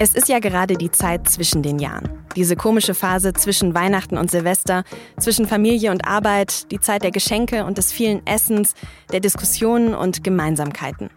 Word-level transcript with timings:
Es 0.00 0.14
ist 0.14 0.28
ja 0.28 0.40
gerade 0.40 0.74
die 0.74 0.90
Zeit 0.90 1.28
zwischen 1.28 1.62
den 1.62 1.78
Jahren. 1.78 2.08
Diese 2.34 2.56
komische 2.56 2.94
Phase 2.94 3.32
zwischen 3.32 3.74
Weihnachten 3.74 4.18
und 4.18 4.28
Silvester, 4.28 4.82
zwischen 5.20 5.46
Familie 5.46 5.92
und 5.92 6.04
Arbeit, 6.04 6.72
die 6.72 6.80
Zeit 6.80 7.04
der 7.04 7.12
Geschenke 7.12 7.64
und 7.64 7.78
des 7.78 7.92
vielen 7.92 8.26
Essens, 8.26 8.74
der 9.12 9.20
Diskussionen 9.20 9.94
und 9.94 10.24
Gemeinsamkeiten. 10.24 11.10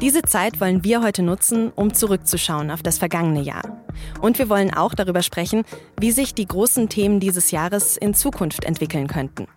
Diese 0.00 0.22
Zeit 0.22 0.60
wollen 0.60 0.84
wir 0.84 1.02
heute 1.02 1.24
nutzen, 1.24 1.72
um 1.74 1.94
zurückzuschauen 1.94 2.70
auf 2.70 2.82
das 2.82 2.98
vergangene 2.98 3.42
Jahr. 3.42 3.82
Und 4.20 4.38
wir 4.38 4.48
wollen 4.48 4.72
auch 4.72 4.94
darüber 4.94 5.22
sprechen, 5.22 5.64
wie 5.98 6.12
sich 6.12 6.32
die 6.32 6.46
großen 6.46 6.88
Themen 6.88 7.18
dieses 7.18 7.50
Jahres 7.50 7.96
in 7.96 8.14
Zukunft 8.14 8.64
entwickeln 8.64 9.08
könnten. 9.08 9.48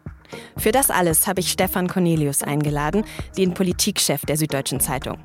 Für 0.57 0.71
das 0.71 0.89
alles 0.89 1.28
habe 1.28 1.39
ich 1.39 1.52
Stefan 1.52 1.88
Cornelius 1.88 2.42
eingeladen, 2.44 3.04
den 3.38 3.54
Politikchef 3.54 4.25
der 4.25 4.38
Süddeutschen 4.38 4.80
Zeitung. 4.80 5.18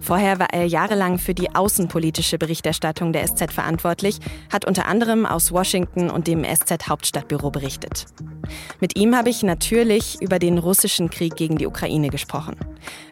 Vorher 0.00 0.38
war 0.38 0.50
er 0.52 0.66
jahrelang 0.66 1.18
für 1.18 1.34
die 1.34 1.54
außenpolitische 1.54 2.38
Berichterstattung 2.38 3.12
der 3.12 3.26
SZ 3.26 3.52
verantwortlich, 3.52 4.18
hat 4.52 4.64
unter 4.64 4.86
anderem 4.86 5.26
aus 5.26 5.52
Washington 5.52 6.10
und 6.10 6.26
dem 6.26 6.44
SZ 6.44 6.88
Hauptstadtbüro 6.88 7.50
berichtet. 7.50 8.06
Mit 8.80 8.98
ihm 8.98 9.16
habe 9.16 9.30
ich 9.30 9.42
natürlich 9.42 10.20
über 10.20 10.38
den 10.38 10.58
russischen 10.58 11.10
Krieg 11.10 11.36
gegen 11.36 11.56
die 11.56 11.66
Ukraine 11.66 12.08
gesprochen. 12.08 12.56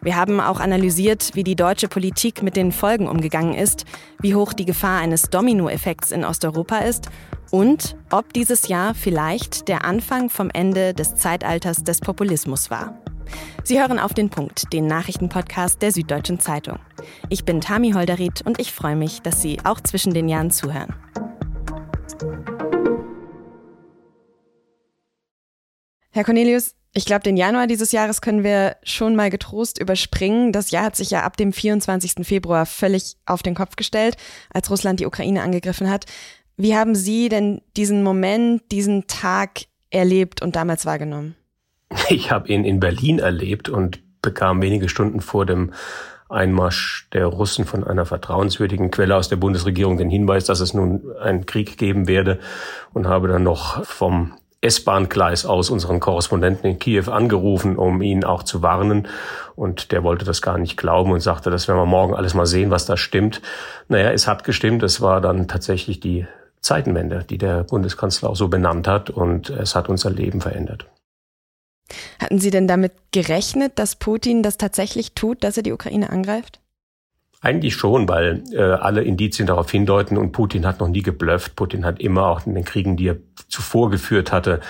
Wir 0.01 0.15
haben 0.15 0.39
auch 0.39 0.59
analysiert, 0.59 1.31
wie 1.33 1.43
die 1.43 1.55
deutsche 1.55 1.87
Politik 1.87 2.43
mit 2.43 2.55
den 2.55 2.71
Folgen 2.71 3.07
umgegangen 3.07 3.53
ist, 3.53 3.85
wie 4.19 4.35
hoch 4.35 4.53
die 4.53 4.65
Gefahr 4.65 4.99
eines 4.99 5.29
Dominoeffekts 5.29 6.11
in 6.11 6.25
Osteuropa 6.25 6.79
ist 6.79 7.09
und 7.51 7.95
ob 8.11 8.33
dieses 8.33 8.67
Jahr 8.67 8.95
vielleicht 8.95 9.67
der 9.67 9.85
Anfang 9.85 10.29
vom 10.29 10.49
Ende 10.51 10.93
des 10.93 11.15
Zeitalters 11.15 11.83
des 11.83 11.99
Populismus 11.99 12.71
war. 12.71 12.97
Sie 13.63 13.79
hören 13.79 13.99
auf 13.99 14.13
den 14.13 14.29
Punkt, 14.29 14.73
den 14.73 14.87
Nachrichtenpodcast 14.87 15.81
der 15.81 15.91
Süddeutschen 15.91 16.39
Zeitung. 16.39 16.79
Ich 17.29 17.45
bin 17.45 17.61
Tami 17.61 17.91
Holderried 17.91 18.41
und 18.45 18.59
ich 18.59 18.73
freue 18.73 18.95
mich, 18.95 19.21
dass 19.21 19.41
Sie 19.41 19.59
auch 19.63 19.79
zwischen 19.81 20.13
den 20.13 20.27
Jahren 20.27 20.51
zuhören. 20.51 20.93
Herr 26.15 26.23
Cornelius, 26.23 26.75
ich 26.93 27.05
glaube, 27.05 27.23
den 27.23 27.37
Januar 27.37 27.65
dieses 27.65 27.91
Jahres 27.91 28.21
können 28.21 28.43
wir 28.43 28.75
schon 28.83 29.15
mal 29.15 29.31
getrost 29.31 29.79
überspringen. 29.79 30.51
Das 30.51 30.69
Jahr 30.69 30.83
hat 30.83 30.95
sich 30.95 31.09
ja 31.09 31.23
ab 31.23 31.37
dem 31.37 31.51
24. 31.51 32.23
Februar 32.23 32.67
völlig 32.67 33.15
auf 33.25 33.41
den 33.41 33.55
Kopf 33.55 33.75
gestellt, 33.75 34.15
als 34.53 34.69
Russland 34.69 34.99
die 34.99 35.07
Ukraine 35.07 35.41
angegriffen 35.41 35.89
hat. 35.89 36.05
Wie 36.55 36.75
haben 36.75 36.93
Sie 36.93 37.29
denn 37.29 37.61
diesen 37.75 38.03
Moment, 38.03 38.61
diesen 38.71 39.07
Tag 39.07 39.61
erlebt 39.89 40.43
und 40.43 40.55
damals 40.55 40.85
wahrgenommen? 40.85 41.35
Ich 42.09 42.29
habe 42.29 42.47
ihn 42.49 42.63
in 42.63 42.79
Berlin 42.79 43.17
erlebt 43.17 43.69
und 43.69 44.03
bekam 44.21 44.61
wenige 44.61 44.89
Stunden 44.89 45.19
vor 45.19 45.47
dem 45.47 45.73
Einmarsch 46.29 47.07
der 47.11 47.25
Russen 47.25 47.65
von 47.65 47.83
einer 47.83 48.05
vertrauenswürdigen 48.05 48.91
Quelle 48.91 49.15
aus 49.15 49.29
der 49.29 49.37
Bundesregierung 49.37 49.97
den 49.97 50.11
Hinweis, 50.11 50.45
dass 50.45 50.59
es 50.59 50.75
nun 50.75 51.11
einen 51.19 51.47
Krieg 51.47 51.79
geben 51.79 52.07
werde 52.07 52.39
und 52.93 53.07
habe 53.07 53.27
dann 53.27 53.43
noch 53.43 53.83
vom 53.83 54.35
S-Bahn-Gleis 54.63 55.45
aus 55.45 55.69
unseren 55.69 55.99
Korrespondenten 55.99 56.69
in 56.69 56.79
Kiew 56.79 57.11
angerufen, 57.11 57.77
um 57.77 58.01
ihn 58.01 58.23
auch 58.23 58.43
zu 58.43 58.61
warnen. 58.61 59.07
Und 59.55 59.91
der 59.91 60.03
wollte 60.03 60.25
das 60.25 60.41
gar 60.41 60.57
nicht 60.57 60.77
glauben 60.77 61.11
und 61.11 61.19
sagte, 61.19 61.49
das 61.49 61.67
werden 61.67 61.79
wir 61.79 61.85
morgen 61.85 62.15
alles 62.15 62.33
mal 62.33 62.45
sehen, 62.45 62.71
was 62.71 62.85
da 62.85 62.97
stimmt. 62.97 63.41
Naja, 63.87 64.11
es 64.11 64.27
hat 64.27 64.43
gestimmt. 64.43 64.83
Es 64.83 65.01
war 65.01 65.21
dann 65.21 65.47
tatsächlich 65.47 65.99
die 65.99 66.25
Zeitenwende, 66.61 67.25
die 67.29 67.37
der 67.37 67.63
Bundeskanzler 67.63 68.29
auch 68.29 68.35
so 68.35 68.47
benannt 68.47 68.87
hat. 68.87 69.09
Und 69.09 69.49
es 69.49 69.75
hat 69.75 69.89
unser 69.89 70.09
Leben 70.09 70.41
verändert. 70.41 70.85
Hatten 72.19 72.39
Sie 72.39 72.49
denn 72.49 72.67
damit 72.67 72.93
gerechnet, 73.11 73.77
dass 73.77 73.97
Putin 73.97 74.41
das 74.41 74.57
tatsächlich 74.57 75.13
tut, 75.13 75.43
dass 75.43 75.57
er 75.57 75.63
die 75.63 75.73
Ukraine 75.73 76.09
angreift? 76.09 76.62
Eigentlich 77.43 77.75
schon, 77.75 78.07
weil 78.07 78.41
äh, 78.53 78.61
alle 78.61 79.03
Indizien 79.03 79.47
darauf 79.47 79.69
hindeuten 79.69 80.17
und 80.17 80.31
Putin 80.31 80.65
hat 80.65 80.79
noch 80.79 80.87
nie 80.87 81.01
geblufft. 81.01 81.57
Putin 81.57 81.83
hat 81.83 81.99
immer 81.99 82.27
auch 82.27 82.45
in 82.45 82.55
den 82.55 82.63
Kriegen, 82.63 82.95
die 82.95 83.09
er 83.09 83.17
zuvor 83.49 83.91
geführt 83.91 84.31
hatte, 84.31 84.61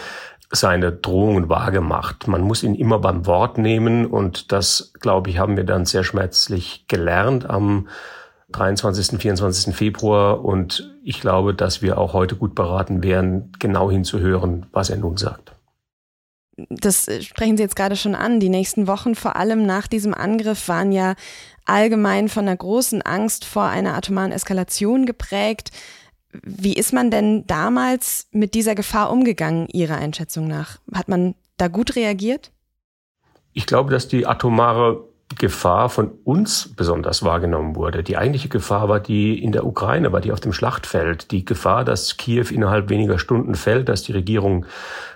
seine 0.50 0.92
Drohungen 0.92 1.50
wahrgemacht. 1.50 2.28
Man 2.28 2.42
muss 2.42 2.64
ihn 2.64 2.74
immer 2.74 2.98
beim 2.98 3.28
Wort 3.28 3.60
nehmen 3.60 4.08
und 4.08 4.52
das, 4.52 4.92
glaube 5.00 5.30
ich, 5.30 5.38
haben 5.38 5.56
wir 5.56 5.66
dann 5.66 5.86
sehr 5.86 6.04
schmerzlich 6.04 6.86
gelernt 6.88 7.48
am 7.48 7.90
23., 8.54 9.20
24. 9.20 9.76
Februar 9.76 10.44
und 10.44 10.96
ich 11.04 11.22
glaube, 11.22 11.54
dass 11.54 11.84
wir 11.84 12.00
auch 12.00 12.14
heute 12.14 12.36
gut 12.36 12.56
beraten 12.56 13.04
wären, 13.04 13.52
genau 13.60 13.92
hinzuhören, 13.92 14.66
was 14.72 14.90
er 14.90 14.98
nun 14.98 15.18
sagt 15.18 15.54
das 16.56 17.08
äh, 17.08 17.22
sprechen 17.22 17.58
Sie 17.58 17.64
jetzt 17.64 17.76
gerade 17.76 17.96
schon 17.96 18.16
an, 18.16 18.40
die 18.40 18.50
nächsten 18.50 18.88
Wochen, 18.88 19.16
vor 19.16 19.36
allem 19.36 19.66
nach 19.66 19.88
diesem 19.88 20.14
Angriff, 20.14 20.68
waren 20.68 20.92
ja 20.92 21.16
allgemein 21.66 22.30
von 22.30 22.48
einer 22.48 22.58
großen 22.58 23.02
Angst 23.02 23.46
vor 23.46 23.64
einer 23.64 23.96
atomaren 23.96 24.32
Eskalation 24.32 25.06
geprägt. 25.06 25.72
Wie 26.44 26.74
ist 26.74 26.94
man 26.94 27.12
denn 27.12 27.46
damals 27.46 28.28
mit 28.32 28.54
dieser 28.54 28.76
Gefahr 28.76 29.12
umgegangen, 29.12 29.68
Ihrer 29.70 29.98
Einschätzung 29.98 30.48
nach? 30.48 30.80
Hat 30.94 31.08
man 31.08 31.36
da 31.58 31.68
gut 31.68 31.96
reagiert? 31.96 32.52
Ich 33.54 33.68
glaube, 33.68 33.92
dass 33.92 34.08
die 34.08 34.26
atomare 34.26 35.08
Gefahr 35.36 35.90
von 35.90 36.12
uns 36.24 36.74
besonders 36.76 37.24
wahrgenommen 37.24 37.76
wurde. 37.76 38.04
Die 38.04 38.18
eigentliche 38.18 38.50
Gefahr 38.50 38.90
war 38.90 39.00
die 39.00 39.42
in 39.42 39.52
der 39.52 39.66
Ukraine, 39.66 40.12
war 40.12 40.22
die 40.22 40.32
auf 40.32 40.40
dem 40.40 40.54
Schlachtfeld. 40.54 41.32
Die 41.32 41.46
Gefahr, 41.46 41.84
dass 41.84 42.18
Kiew 42.18 42.48
innerhalb 42.52 42.90
weniger 42.90 43.20
Stunden 43.20 43.56
fällt, 43.56 43.90
dass 43.90 44.04
die 44.04 44.12
Regierung 44.12 44.66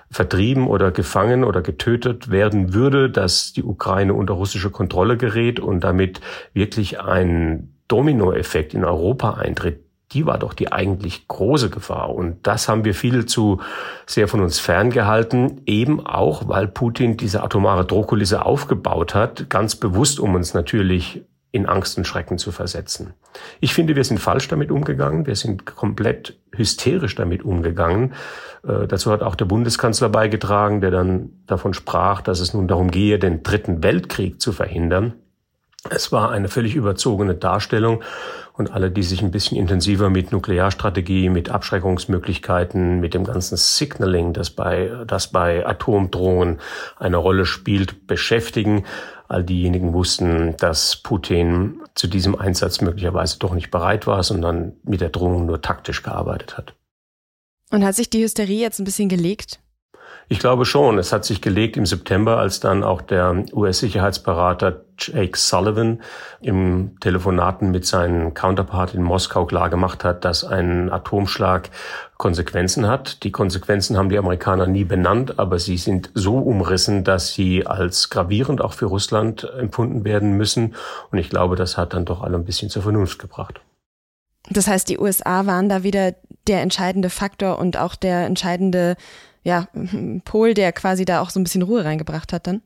vertrieben 0.10 0.68
oder 0.68 0.92
gefangen 0.92 1.44
oder 1.44 1.62
getötet 1.62 2.32
werden 2.32 2.74
würde, 2.74 3.10
dass 3.10 3.54
die 3.54 3.64
Ukraine 3.64 4.14
unter 4.14 4.36
russische 4.36 4.70
Kontrolle 4.70 5.18
gerät 5.18 5.60
und 5.60 5.82
damit 5.82 6.22
wirklich 6.54 7.00
ein 7.00 7.74
Dominoeffekt 7.88 8.74
in 8.74 8.84
Europa 8.84 9.36
eintritt, 9.36 9.87
die 10.14 10.26
war 10.26 10.38
doch 10.38 10.54
die 10.54 10.72
eigentlich 10.72 11.28
große 11.28 11.70
Gefahr. 11.70 12.14
Und 12.14 12.48
das 12.48 12.70
haben 12.70 12.86
wir 12.86 12.94
viel 12.94 13.26
zu 13.26 13.60
sehr 14.06 14.28
von 14.28 14.42
uns 14.42 14.60
ferngehalten, 14.60 15.62
eben 15.66 16.06
auch, 16.06 16.48
weil 16.48 16.68
Putin 16.68 17.18
diese 17.18 17.44
atomare 17.44 17.86
Drohkulisse 17.86 18.46
aufgebaut 18.46 19.14
hat, 19.14 19.50
ganz 19.50 19.76
bewusst, 19.76 20.20
um 20.20 20.36
uns 20.36 20.54
natürlich 20.54 21.24
in 21.52 21.66
Angst 21.66 21.98
und 21.98 22.06
Schrecken 22.06 22.38
zu 22.38 22.52
versetzen. 22.52 23.14
Ich 23.60 23.74
finde, 23.74 23.96
wir 23.96 24.04
sind 24.04 24.20
falsch 24.20 24.48
damit 24.48 24.70
umgegangen. 24.70 25.26
Wir 25.26 25.36
sind 25.36 25.66
komplett 25.66 26.38
hysterisch 26.52 27.16
damit 27.16 27.44
umgegangen. 27.44 28.14
Äh, 28.68 28.88
dazu 28.88 29.12
hat 29.12 29.24
auch 29.24 29.36
der 29.36 29.46
Bundeskanzler 29.46 30.10
beigetragen, 30.10 30.82
der 30.82 30.92
dann 30.92 31.32
davon 31.48 31.74
sprach, 31.74 32.22
dass 32.22 32.40
es 32.40 32.54
nun 32.54 32.68
darum 32.68 32.92
gehe, 32.92 33.18
den 33.18 33.44
dritten 33.44 33.82
Weltkrieg 33.82 34.42
zu 34.42 34.52
verhindern. 34.52 35.14
Es 35.90 36.12
war 36.12 36.32
eine 36.32 36.50
völlig 36.50 36.76
überzogene 36.76 37.36
Darstellung 37.36 38.04
und 38.58 38.72
alle, 38.72 38.90
die 38.90 39.04
sich 39.04 39.22
ein 39.22 39.32
bisschen 39.32 39.58
intensiver 39.58 40.10
mit 40.10 40.32
Nuklearstrategie, 40.32 41.30
mit 41.30 41.50
Abschreckungsmöglichkeiten, 41.50 43.00
mit 43.00 43.14
dem 43.14 43.24
ganzen 43.24 43.56
Signaling, 43.56 44.34
das 44.34 44.50
bei, 44.50 44.92
das 45.06 45.28
bei 45.28 45.66
Atomdrohungen 45.66 46.60
eine 46.98 47.18
Rolle 47.18 47.46
spielt, 47.46 48.08
beschäftigen, 48.08 48.84
all 49.28 49.44
diejenigen 49.44 49.94
wussten, 49.94 50.56
dass 50.58 50.96
Putin 50.96 51.82
zu 51.94 52.08
diesem 52.08 52.36
Einsatz 52.36 52.82
möglicherweise 52.82 53.38
doch 53.40 53.54
nicht 53.54 53.70
bereit 53.70 54.08
war, 54.08 54.24
sondern 54.24 54.74
mit 54.84 55.02
der 55.02 55.10
Drohung 55.10 55.46
nur 55.46 55.62
taktisch 55.62 56.02
gearbeitet 56.02 56.58
hat. 56.58 56.74
Und 57.70 57.84
hat 57.84 57.96
sich 57.96 58.10
die 58.10 58.24
Hysterie 58.24 58.62
jetzt 58.62 58.80
ein 58.80 58.86
bisschen 58.86 59.10
gelegt? 59.10 59.60
Ich 60.30 60.40
glaube 60.40 60.66
schon. 60.66 60.98
Es 60.98 61.14
hat 61.14 61.24
sich 61.24 61.42
gelegt 61.42 61.78
im 61.78 61.86
September, 61.86 62.38
als 62.38 62.60
dann 62.60 62.84
auch 62.84 63.02
der 63.02 63.46
US-Sicherheitsberater 63.54 64.82
Jake 64.98 65.38
Sullivan 65.38 66.02
im 66.42 67.00
Telefonaten 67.00 67.72
mit 67.72 67.86
seinem 67.86 68.34
Counterpart 68.34 68.94
in 68.94 69.04
Moskau 69.04 69.46
klargemacht 69.46 70.04
hat, 70.04 70.26
dass 70.26 70.44
ein 70.44 70.92
Atomschlag 70.92 71.70
Konsequenzen 72.18 72.88
hat. 72.88 73.24
Die 73.24 73.32
Konsequenzen 73.32 73.96
haben 73.96 74.10
die 74.10 74.18
Amerikaner 74.18 74.68
nie 74.68 74.84
benannt, 74.84 75.40
aber 75.40 75.60
sie 75.60 75.78
sind 75.78 76.10
so 76.14 76.38
umrissen, 76.40 77.06
dass 77.06 77.34
sie 77.34 77.66
als 77.66 78.10
gravierend 78.10 78.60
auch 78.60 78.74
für 78.74 78.88
Russland 78.88 79.50
empfunden 79.58 80.04
werden 80.04 80.34
müssen. 80.34 80.76
Und 81.12 81.20
ich 81.20 81.30
glaube, 81.30 81.56
das 81.56 81.78
hat 81.78 81.94
dann 81.94 82.06
doch 82.06 82.22
alle 82.22 82.36
ein 82.36 82.44
bisschen 82.44 82.70
zur 82.70 82.82
Vernunft 82.82 83.20
gebracht. 83.20 83.62
Das 84.50 84.68
heißt, 84.68 84.90
die 84.90 84.98
USA 84.98 85.46
waren 85.46 85.70
da 85.70 85.84
wieder 85.84 86.16
der 86.48 86.62
entscheidende 86.62 87.10
Faktor 87.10 87.60
und 87.60 87.78
auch 87.78 87.96
der 87.96 88.26
entscheidende 88.26 88.96
ja, 89.48 89.68
Pol, 90.26 90.54
der 90.54 90.74
quasi 90.74 91.06
da 91.06 91.22
auch 91.22 91.30
so 91.30 91.40
ein 91.40 91.44
bisschen 91.44 91.62
Ruhe 91.64 91.86
reingebracht 91.86 92.34
hat 92.34 92.46
dann? 92.46 92.62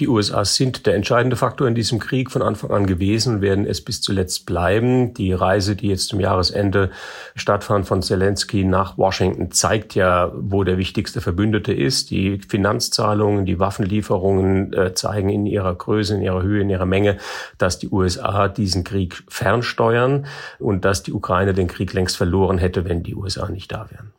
Die 0.00 0.08
USA 0.08 0.44
sind 0.44 0.86
der 0.86 0.96
entscheidende 0.96 1.36
Faktor 1.36 1.68
in 1.68 1.76
diesem 1.76 2.00
Krieg 2.00 2.32
von 2.32 2.42
Anfang 2.42 2.72
an 2.72 2.86
gewesen 2.88 3.40
werden 3.40 3.64
es 3.64 3.80
bis 3.80 4.00
zuletzt 4.00 4.44
bleiben. 4.44 5.14
Die 5.14 5.32
Reise, 5.32 5.76
die 5.76 5.86
jetzt 5.86 6.08
zum 6.08 6.18
Jahresende 6.18 6.90
stattfand 7.36 7.86
von 7.86 8.02
Zelensky 8.02 8.64
nach 8.64 8.98
Washington, 8.98 9.52
zeigt 9.52 9.94
ja, 9.94 10.32
wo 10.34 10.64
der 10.64 10.78
wichtigste 10.78 11.20
Verbündete 11.20 11.72
ist. 11.72 12.10
Die 12.10 12.40
Finanzzahlungen, 12.40 13.46
die 13.46 13.60
Waffenlieferungen 13.60 14.72
äh, 14.72 14.94
zeigen 14.94 15.28
in 15.28 15.46
ihrer 15.46 15.76
Größe, 15.76 16.16
in 16.16 16.22
ihrer 16.22 16.42
Höhe, 16.42 16.62
in 16.62 16.70
ihrer 16.70 16.86
Menge, 16.86 17.18
dass 17.58 17.78
die 17.78 17.88
USA 17.88 18.48
diesen 18.48 18.82
Krieg 18.82 19.22
fernsteuern 19.28 20.26
und 20.58 20.84
dass 20.84 21.04
die 21.04 21.12
Ukraine 21.12 21.54
den 21.54 21.68
Krieg 21.68 21.92
längst 21.92 22.16
verloren 22.16 22.58
hätte, 22.58 22.84
wenn 22.84 23.04
die 23.04 23.14
USA 23.14 23.48
nicht 23.48 23.70
da 23.70 23.88
wären. 23.92 24.12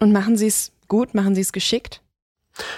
Und 0.00 0.10
machen 0.10 0.36
Sie 0.36 0.48
es 0.48 0.73
gut? 0.88 1.14
Machen 1.14 1.34
Sie 1.34 1.40
es 1.40 1.52
geschickt? 1.52 2.00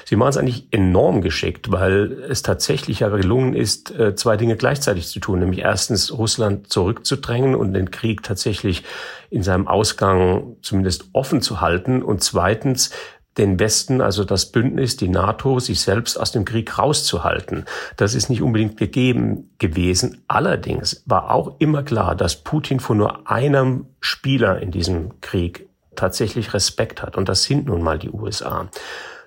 Sie 0.07 0.17
machen 0.17 0.31
es 0.31 0.37
eigentlich 0.39 0.69
enorm 0.71 1.21
geschickt, 1.21 1.71
weil 1.71 2.25
es 2.31 2.43
tatsächlich 2.43 3.01
ja 3.01 3.09
gelungen 3.09 3.55
ist, 3.55 3.91
äh, 3.91 4.15
zwei 4.15 4.39
Dinge 4.39 4.57
gleichzeitig 4.57 5.09
zu 5.09 5.21
tun. 5.21 5.41
Nämlich 5.41 5.61
erstens 5.61 6.17
Russland 6.17 6.73
zurückzudrängen 6.73 7.55
und 7.55 7.75
den 7.75 7.91
Krieg 7.91 8.23
tatsächlich 8.23 8.85
in 9.29 9.43
seinem 9.43 9.69
Ausgang 9.69 10.57
zumindest 10.63 11.11
offen 11.13 11.43
zu 11.43 11.61
halten. 11.61 12.03
Und 12.03 12.23
zweitens 12.23 12.91
den 13.37 13.61
Westen, 13.61 14.01
also 14.01 14.25
das 14.25 14.51
Bündnis, 14.51 14.97
die 14.97 15.09
NATO, 15.09 15.59
sich 15.61 15.81
selbst 15.81 16.19
aus 16.19 16.33
dem 16.33 16.45
Krieg 16.45 16.79
rauszuhalten. 16.79 17.67
Das 17.97 18.15
ist 18.15 18.31
nicht 18.31 18.41
unbedingt 18.41 18.79
gegeben 18.79 19.51
gewesen. 19.59 20.23
Allerdings 20.27 21.03
war 21.07 21.31
auch 21.31 21.57
immer 21.59 21.83
klar, 21.83 22.15
dass 22.15 22.43
Putin 22.43 22.81
vor 22.81 22.97
nur 22.97 23.31
einem 23.31 23.87
Spieler 24.01 24.61
in 24.61 24.71
diesem 24.71 25.21
Krieg 25.21 25.66
tatsächlich 25.97 26.55
Respekt 26.55 27.03
hat. 27.03 27.17
Und 27.17 27.29
das 27.29 27.45
sind 27.45 27.67
nun 27.67 27.83
mal 27.83 27.99
die 27.99 28.11
USA. 28.11 28.69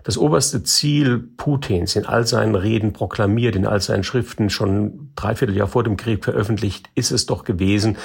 Das 0.03 0.17
oberste 0.17 0.63
Ziel 0.63 1.19
Putins 1.19 1.95
in 1.95 2.05
all 2.05 2.25
seinen 2.25 2.55
Reden 2.55 2.93
proklamiert, 2.93 3.55
in 3.55 3.67
all 3.67 3.81
seinen 3.81 4.03
Schriften 4.03 4.49
schon 4.49 5.11
dreiviertel 5.15 5.55
Jahr 5.55 5.67
vor 5.67 5.83
dem 5.83 5.97
Krieg 5.97 6.23
veröffentlicht, 6.23 6.89
ist 6.95 7.11
es 7.11 7.25
doch 7.25 7.43
gewesen, 7.43 7.97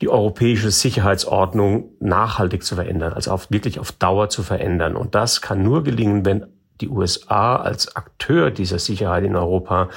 die 0.00 0.08
europäische 0.08 0.70
Sicherheitsordnung 0.70 1.90
nachhaltig 2.00 2.64
zu 2.64 2.76
verändern, 2.76 3.12
also 3.12 3.30
auf, 3.30 3.50
wirklich 3.50 3.78
auf 3.78 3.92
Dauer 3.92 4.30
zu 4.30 4.42
verändern. 4.42 4.96
Und 4.96 5.14
das 5.14 5.42
kann 5.42 5.62
nur 5.62 5.84
gelingen, 5.84 6.24
wenn 6.24 6.46
die 6.80 6.88
USA 6.88 7.56
als 7.56 7.94
Akteur 7.94 8.50
dieser 8.50 8.78
Sicherheit 8.78 9.24
in 9.24 9.36
Europa 9.36 9.90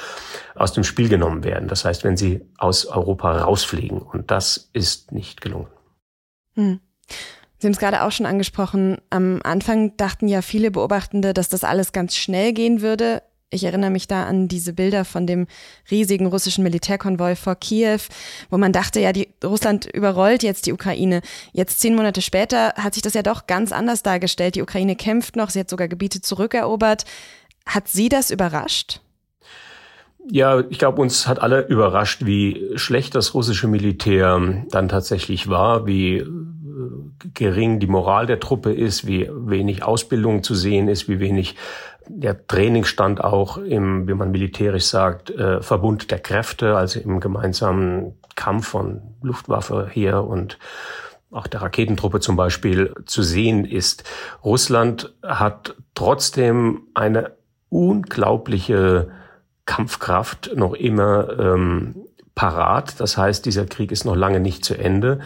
aus 0.54 0.74
dem 0.74 0.84
Spiel 0.84 1.10
genommen 1.10 1.44
werden. 1.44 1.68
Das 1.68 1.86
heißt, 1.86 2.04
wenn 2.04 2.18
sie 2.18 2.46
aus 2.58 2.86
Europa 2.86 3.40
rausfliegen. 3.40 4.00
Und 4.00 4.32
das 4.32 4.70
ist 4.74 5.12
nicht 5.12 5.42
gelungen. 5.42 5.68
Hm. 6.54 6.80
Sie 7.58 7.68
haben 7.68 7.74
es 7.74 7.80
gerade 7.80 8.04
auch 8.04 8.12
schon 8.12 8.26
angesprochen. 8.26 8.98
Am 9.10 9.40
Anfang 9.44 9.98
dachten 9.98 10.28
ja 10.28 10.42
viele 10.42 10.72
Beobachtende, 10.72 11.34
dass 11.34 11.50
das 11.50 11.64
alles 11.64 11.92
ganz 11.92 12.16
schnell 12.16 12.54
gehen 12.54 12.82
würde. 12.82 13.24
Ich 13.50 13.64
erinnere 13.64 13.92
mich 13.92 14.08
da 14.08 14.26
an 14.26 14.50
diese 14.50 14.74
Bilder 14.74 15.06
von 15.06 15.26
dem 15.26 15.48
riesigen 15.90 16.26
russischen 16.26 16.66
Militärkonvoi 16.66 17.36
vor 17.36 17.56
Kiew, 17.56 18.02
wo 18.50 18.58
man 18.58 18.74
dachte, 18.74 19.00
ja, 19.00 19.14
die, 19.14 19.30
Russland 19.42 19.86
überrollt 19.86 20.44
jetzt 20.44 20.66
die 20.66 20.74
Ukraine. 20.74 21.22
Jetzt 21.54 21.80
zehn 21.80 21.96
Monate 21.96 22.22
später 22.22 22.74
hat 22.76 22.94
sich 22.94 23.04
das 23.04 23.14
ja 23.14 23.24
doch 23.24 23.48
ganz 23.48 23.72
anders 23.72 24.04
dargestellt. 24.04 24.56
Die 24.56 24.62
Ukraine 24.62 24.98
kämpft 24.98 25.38
noch, 25.38 25.50
sie 25.50 25.62
hat 25.62 25.70
sogar 25.70 25.88
Gebiete 25.88 26.22
zurückerobert. 26.22 27.06
Hat 27.66 27.88
Sie 27.88 28.10
das 28.10 28.32
überrascht? 28.32 29.02
Ja, 30.30 30.62
ich 30.70 30.78
glaube, 30.78 31.02
uns 31.02 31.26
hat 31.26 31.42
alle 31.42 31.68
überrascht, 31.68 32.26
wie 32.26 32.72
schlecht 32.76 33.16
das 33.16 33.34
russische 33.34 33.70
Militär 33.70 34.66
dann 34.70 34.90
tatsächlich 34.90 35.48
war, 35.48 35.88
wie 35.88 36.26
gering 37.34 37.80
die 37.80 37.88
Moral 37.88 38.26
der 38.26 38.40
Truppe 38.40 38.74
ist, 38.74 39.08
wie 39.08 39.30
wenig 39.32 39.84
Ausbildung 39.84 40.44
zu 40.44 40.56
sehen 40.56 40.88
ist, 40.88 41.10
wie 41.10 41.20
wenig 41.20 41.56
der 42.08 42.48
Trainingsstand 42.48 43.24
auch 43.24 43.58
im, 43.58 44.08
wie 44.08 44.14
man 44.14 44.32
militärisch 44.32 44.86
sagt, 44.86 45.30
äh, 45.32 45.62
Verbund 45.62 46.12
der 46.12 46.20
Kräfte, 46.20 46.76
also 46.76 47.00
im 47.00 47.20
gemeinsamen 47.20 48.16
Kampf 48.36 48.68
von 48.68 49.02
Luftwaffe 49.22 49.90
her 49.92 50.24
und 50.24 50.58
auch 51.32 51.48
der 51.48 51.62
Raketentruppe 51.62 52.20
zum 52.20 52.36
Beispiel 52.36 52.94
zu 53.06 53.22
sehen 53.22 53.66
ist. 53.66 54.04
Russland 54.44 55.14
hat 55.24 55.76
trotzdem 55.94 56.84
eine 56.94 57.32
unglaubliche 57.70 59.12
Kampfkraft 59.66 60.52
noch 60.56 60.74
immer 60.74 61.38
ähm, 61.38 62.07
parat. 62.38 63.00
Das 63.00 63.18
heißt, 63.18 63.46
dieser 63.46 63.66
Krieg 63.66 63.92
ist 63.92 64.06
noch 64.06 64.16
lange 64.16 64.40
nicht 64.40 64.64
zu 64.64 64.76
Ende. 64.76 65.20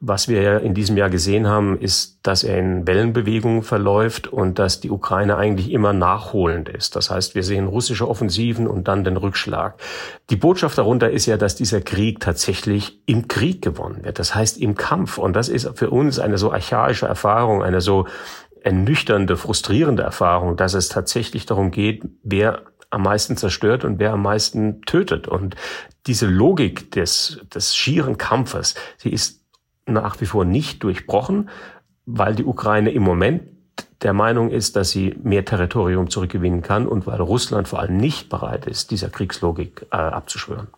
Was 0.00 0.28
wir 0.28 0.60
in 0.60 0.74
diesem 0.74 0.96
Jahr 0.96 1.08
gesehen 1.08 1.46
haben, 1.46 1.78
ist, 1.78 2.18
dass 2.22 2.42
er 2.42 2.58
in 2.58 2.86
Wellenbewegungen 2.86 3.62
verläuft 3.62 4.26
und 4.26 4.58
dass 4.58 4.80
die 4.80 4.90
Ukraine 4.90 5.36
eigentlich 5.36 5.70
immer 5.70 5.92
nachholend 5.92 6.68
ist. 6.68 6.96
Das 6.96 7.10
heißt, 7.10 7.34
wir 7.34 7.42
sehen 7.42 7.68
russische 7.68 8.08
Offensiven 8.08 8.66
und 8.66 8.88
dann 8.88 9.04
den 9.04 9.16
Rückschlag. 9.16 9.80
Die 10.30 10.36
Botschaft 10.36 10.76
darunter 10.78 11.10
ist 11.10 11.26
ja, 11.26 11.36
dass 11.36 11.54
dieser 11.54 11.80
Krieg 11.80 12.20
tatsächlich 12.20 13.00
im 13.06 13.28
Krieg 13.28 13.62
gewonnen 13.62 14.04
wird. 14.04 14.18
Das 14.18 14.34
heißt 14.34 14.58
im 14.58 14.74
Kampf. 14.74 15.18
Und 15.18 15.36
das 15.36 15.48
ist 15.48 15.70
für 15.78 15.90
uns 15.90 16.18
eine 16.18 16.38
so 16.38 16.50
archaische 16.50 17.06
Erfahrung, 17.06 17.62
eine 17.62 17.80
so 17.80 18.06
ernüchternde, 18.62 19.36
frustrierende 19.36 20.02
Erfahrung, 20.02 20.56
dass 20.56 20.72
es 20.72 20.88
tatsächlich 20.88 21.44
darum 21.44 21.70
geht, 21.70 22.02
wer 22.22 22.62
am 22.94 23.02
meisten 23.02 23.36
zerstört 23.36 23.84
und 23.84 23.98
wer 23.98 24.12
am 24.12 24.22
meisten 24.22 24.82
tötet. 24.82 25.28
Und 25.28 25.56
diese 26.06 26.26
Logik 26.26 26.90
des, 26.92 27.40
des 27.54 27.76
schieren 27.76 28.18
Kampfes, 28.18 28.74
sie 28.96 29.10
ist 29.10 29.44
nach 29.86 30.20
wie 30.20 30.26
vor 30.26 30.44
nicht 30.44 30.82
durchbrochen, 30.82 31.50
weil 32.06 32.34
die 32.34 32.44
Ukraine 32.44 32.90
im 32.90 33.02
Moment 33.02 33.42
der 34.02 34.12
Meinung 34.12 34.50
ist, 34.50 34.76
dass 34.76 34.90
sie 34.90 35.16
mehr 35.22 35.44
Territorium 35.44 36.10
zurückgewinnen 36.10 36.62
kann 36.62 36.86
und 36.86 37.06
weil 37.06 37.20
Russland 37.20 37.68
vor 37.68 37.80
allem 37.80 37.96
nicht 37.96 38.28
bereit 38.28 38.66
ist, 38.66 38.90
dieser 38.90 39.08
Kriegslogik 39.08 39.86
äh, 39.90 39.96
abzuschwören. 39.96 40.68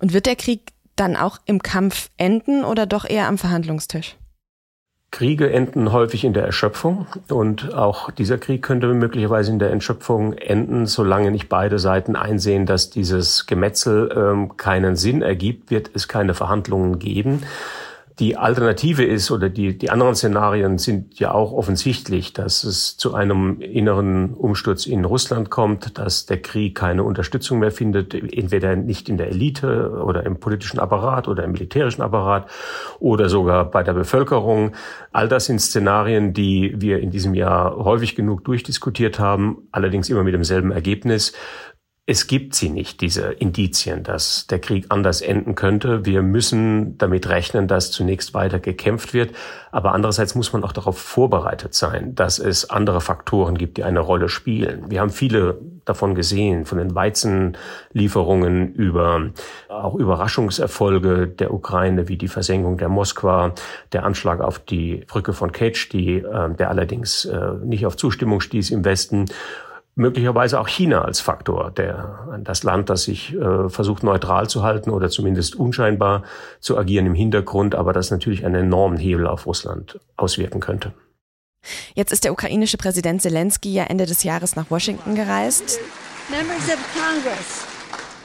Und 0.00 0.12
wird 0.12 0.26
der 0.26 0.36
Krieg 0.36 0.72
dann 0.96 1.16
auch 1.16 1.38
im 1.46 1.62
Kampf 1.62 2.10
enden 2.16 2.64
oder 2.64 2.86
doch 2.86 3.04
eher 3.04 3.28
am 3.28 3.38
Verhandlungstisch? 3.38 4.16
Kriege 5.14 5.52
enden 5.52 5.92
häufig 5.92 6.24
in 6.24 6.32
der 6.32 6.44
Erschöpfung 6.44 7.06
und 7.28 7.72
auch 7.72 8.10
dieser 8.10 8.36
Krieg 8.36 8.62
könnte 8.62 8.88
möglicherweise 8.88 9.52
in 9.52 9.60
der 9.60 9.70
Erschöpfung 9.70 10.32
enden, 10.32 10.86
solange 10.86 11.30
nicht 11.30 11.48
beide 11.48 11.78
Seiten 11.78 12.16
einsehen, 12.16 12.66
dass 12.66 12.90
dieses 12.90 13.46
Gemetzel 13.46 14.12
ähm, 14.12 14.56
keinen 14.56 14.96
Sinn 14.96 15.22
ergibt, 15.22 15.70
wird 15.70 15.90
es 15.94 16.08
keine 16.08 16.34
Verhandlungen 16.34 16.98
geben. 16.98 17.44
Die 18.20 18.36
Alternative 18.36 19.04
ist 19.04 19.32
oder 19.32 19.48
die, 19.48 19.76
die 19.76 19.90
anderen 19.90 20.14
Szenarien 20.14 20.78
sind 20.78 21.18
ja 21.18 21.32
auch 21.32 21.50
offensichtlich, 21.50 22.32
dass 22.32 22.62
es 22.62 22.96
zu 22.96 23.12
einem 23.12 23.60
inneren 23.60 24.34
Umsturz 24.34 24.86
in 24.86 25.04
Russland 25.04 25.50
kommt, 25.50 25.98
dass 25.98 26.24
der 26.24 26.40
Krieg 26.40 26.76
keine 26.76 27.02
Unterstützung 27.02 27.58
mehr 27.58 27.72
findet, 27.72 28.14
entweder 28.14 28.76
nicht 28.76 29.08
in 29.08 29.18
der 29.18 29.30
Elite 29.30 29.90
oder 29.90 30.24
im 30.24 30.38
politischen 30.38 30.78
Apparat 30.78 31.26
oder 31.26 31.42
im 31.42 31.52
militärischen 31.52 32.02
Apparat 32.02 32.48
oder 33.00 33.28
sogar 33.28 33.68
bei 33.68 33.82
der 33.82 33.94
Bevölkerung. 33.94 34.76
All 35.10 35.26
das 35.26 35.46
sind 35.46 35.60
Szenarien, 35.60 36.32
die 36.32 36.80
wir 36.80 37.00
in 37.00 37.10
diesem 37.10 37.34
Jahr 37.34 37.74
häufig 37.76 38.14
genug 38.14 38.44
durchdiskutiert 38.44 39.18
haben, 39.18 39.66
allerdings 39.72 40.08
immer 40.08 40.22
mit 40.22 40.34
demselben 40.34 40.70
Ergebnis. 40.70 41.32
Es 42.06 42.26
gibt 42.26 42.54
sie 42.54 42.68
nicht, 42.68 43.00
diese 43.00 43.32
Indizien, 43.32 44.02
dass 44.02 44.46
der 44.46 44.58
Krieg 44.58 44.84
anders 44.90 45.22
enden 45.22 45.54
könnte. 45.54 46.04
Wir 46.04 46.20
müssen 46.20 46.98
damit 46.98 47.30
rechnen, 47.30 47.66
dass 47.66 47.92
zunächst 47.92 48.34
weiter 48.34 48.58
gekämpft 48.58 49.14
wird. 49.14 49.34
Aber 49.72 49.92
andererseits 49.92 50.34
muss 50.34 50.52
man 50.52 50.64
auch 50.64 50.72
darauf 50.72 50.98
vorbereitet 50.98 51.72
sein, 51.72 52.14
dass 52.14 52.38
es 52.38 52.68
andere 52.68 53.00
Faktoren 53.00 53.56
gibt, 53.56 53.78
die 53.78 53.84
eine 53.84 54.00
Rolle 54.00 54.28
spielen. 54.28 54.90
Wir 54.90 55.00
haben 55.00 55.08
viele 55.08 55.58
davon 55.86 56.14
gesehen, 56.14 56.66
von 56.66 56.76
den 56.76 56.94
Weizenlieferungen 56.94 58.74
über 58.74 59.30
auch 59.70 59.94
Überraschungserfolge 59.94 61.26
der 61.26 61.54
Ukraine, 61.54 62.06
wie 62.08 62.18
die 62.18 62.28
Versenkung 62.28 62.76
der 62.76 62.90
Moskwa, 62.90 63.54
der 63.94 64.04
Anschlag 64.04 64.42
auf 64.42 64.58
die 64.58 65.04
Brücke 65.06 65.32
von 65.32 65.52
Ketsch, 65.52 65.90
die, 65.90 66.18
äh, 66.18 66.54
der 66.54 66.68
allerdings 66.68 67.24
äh, 67.24 67.52
nicht 67.64 67.86
auf 67.86 67.96
Zustimmung 67.96 68.42
stieß 68.42 68.72
im 68.72 68.84
Westen 68.84 69.24
möglicherweise 69.96 70.60
auch 70.60 70.68
China 70.68 71.02
als 71.02 71.20
Faktor, 71.20 71.70
der 71.70 72.38
das 72.42 72.62
Land, 72.62 72.90
das 72.90 73.04
sich 73.04 73.34
äh, 73.34 73.68
versucht 73.68 74.02
neutral 74.02 74.48
zu 74.48 74.62
halten 74.62 74.90
oder 74.90 75.08
zumindest 75.08 75.56
unscheinbar 75.56 76.24
zu 76.60 76.76
agieren 76.76 77.06
im 77.06 77.14
Hintergrund, 77.14 77.74
aber 77.74 77.92
das 77.92 78.10
natürlich 78.10 78.44
einen 78.44 78.66
enormen 78.66 78.98
Hebel 78.98 79.26
auf 79.26 79.46
Russland 79.46 80.00
auswirken 80.16 80.60
könnte. 80.60 80.92
Jetzt 81.94 82.12
ist 82.12 82.24
der 82.24 82.32
ukrainische 82.32 82.76
Präsident 82.76 83.22
Zelensky 83.22 83.72
ja 83.72 83.84
Ende 83.84 84.06
des 84.06 84.22
Jahres 84.22 84.56
nach 84.56 84.70
Washington 84.70 85.14
gereist. 85.14 85.78
Members 86.28 86.68
of 86.68 86.78
Congress, 86.94 87.64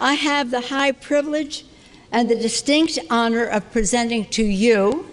I 0.02 0.16
have 0.16 0.50
the 0.50 0.74
high 0.74 0.94
privilege 0.94 1.64
and 2.12 2.30
the 2.30 2.36
distinct 2.36 3.00
honor 3.10 3.48
of 3.56 3.64
presenting 3.72 4.30
to 4.32 4.42
you 4.42 5.06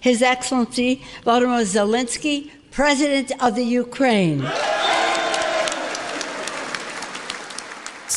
His 0.00 0.22
Excellency 0.22 1.02
Volodymyr 1.24 1.64
Zelensky, 1.64 2.50
President 2.70 3.32
of 3.42 3.54
the 3.54 3.62
Ukraine. 3.62 4.42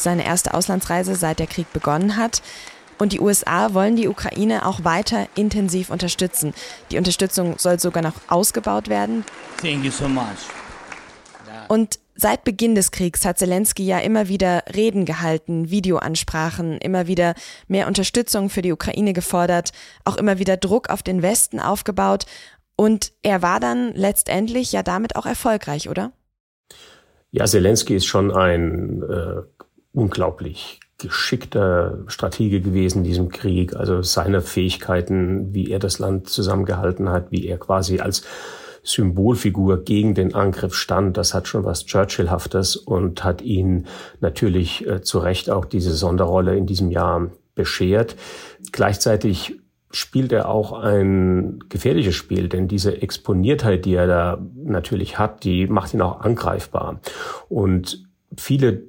Seine 0.01 0.25
erste 0.25 0.53
Auslandsreise 0.53 1.15
seit 1.15 1.39
der 1.39 1.47
Krieg 1.47 1.71
begonnen 1.73 2.17
hat. 2.17 2.41
Und 2.97 3.12
die 3.12 3.19
USA 3.19 3.73
wollen 3.73 3.95
die 3.95 4.07
Ukraine 4.07 4.65
auch 4.65 4.83
weiter 4.83 5.27
intensiv 5.35 5.89
unterstützen. 5.89 6.53
Die 6.91 6.97
Unterstützung 6.97 7.55
soll 7.57 7.79
sogar 7.79 8.03
noch 8.03 8.13
ausgebaut 8.27 8.88
werden. 8.88 9.25
Thank 9.62 9.83
you 9.83 9.91
so 9.91 10.07
much. 10.07 10.23
Und 11.67 12.00
seit 12.15 12.43
Beginn 12.43 12.75
des 12.75 12.91
Kriegs 12.91 13.25
hat 13.25 13.39
Zelensky 13.39 13.85
ja 13.85 14.00
immer 14.00 14.27
wieder 14.27 14.63
Reden 14.75 15.05
gehalten, 15.05 15.69
Videoansprachen, 15.69 16.77
immer 16.77 17.07
wieder 17.07 17.33
mehr 17.67 17.88
Unterstützung 17.88 18.50
für 18.50 18.62
die 18.62 18.71
Ukraine 18.71 19.13
gefordert, 19.13 19.71
auch 20.05 20.17
immer 20.17 20.39
wieder 20.39 20.57
Druck 20.57 20.89
auf 20.89 21.03
den 21.03 21.21
Westen 21.21 21.59
aufgebaut. 21.59 22.25
Und 22.75 23.13
er 23.21 23.41
war 23.41 23.59
dann 23.59 23.93
letztendlich 23.93 24.71
ja 24.71 24.83
damit 24.83 25.15
auch 25.15 25.25
erfolgreich, 25.25 25.89
oder? 25.89 26.12
Ja, 27.31 27.45
Zelensky 27.45 27.95
ist 27.95 28.05
schon 28.05 28.31
ein 28.31 29.01
äh, 29.01 29.41
unglaublich 29.93 30.79
geschickter 30.97 32.00
Stratege 32.07 32.62
gewesen 32.62 33.00
in 33.00 33.03
diesem 33.03 33.29
Krieg. 33.29 33.75
Also 33.75 34.01
seine 34.01 34.41
Fähigkeiten, 34.41 35.53
wie 35.53 35.69
er 35.69 35.79
das 35.79 36.00
Land 36.00 36.29
zusammengehalten 36.29 37.09
hat, 37.09 37.31
wie 37.31 37.45
er 37.45 37.57
quasi 37.57 38.00
als 38.00 38.23
Symbolfigur 38.83 39.83
gegen 39.83 40.13
den 40.13 40.35
Angriff 40.35 40.75
stand. 40.75 41.17
Das 41.17 41.33
hat 41.33 41.47
schon 41.47 41.63
was 41.63 41.85
Churchillhaftes 41.85 42.75
und 42.75 43.23
hat 43.23 43.41
ihn 43.41 43.88
natürlich 44.19 44.85
äh, 44.88 45.01
zu 45.01 45.19
Recht 45.19 45.50
auch 45.50 45.65
diese 45.65 45.93
Sonderrolle 45.93 46.57
in 46.57 46.65
diesem 46.65 46.91
Jahr 46.91 47.31
beschert. 47.55 48.15
Gleichzeitig 48.71 49.59
spielt 49.91 50.31
er 50.31 50.50
auch 50.50 50.73
ein 50.73 51.59
gefährliches 51.69 52.15
Spiel, 52.15 52.50
denn 52.50 52.67
diese 52.67 53.01
Exponiertheit, 53.01 53.85
die 53.85 53.93
er 53.93 54.07
da 54.07 54.41
natürlich 54.55 55.19
hat, 55.19 55.43
die 55.43 55.67
macht 55.67 55.93
ihn 55.93 56.01
auch 56.01 56.21
angreifbar. 56.21 57.00
Und 57.47 58.03
viele 58.35 58.83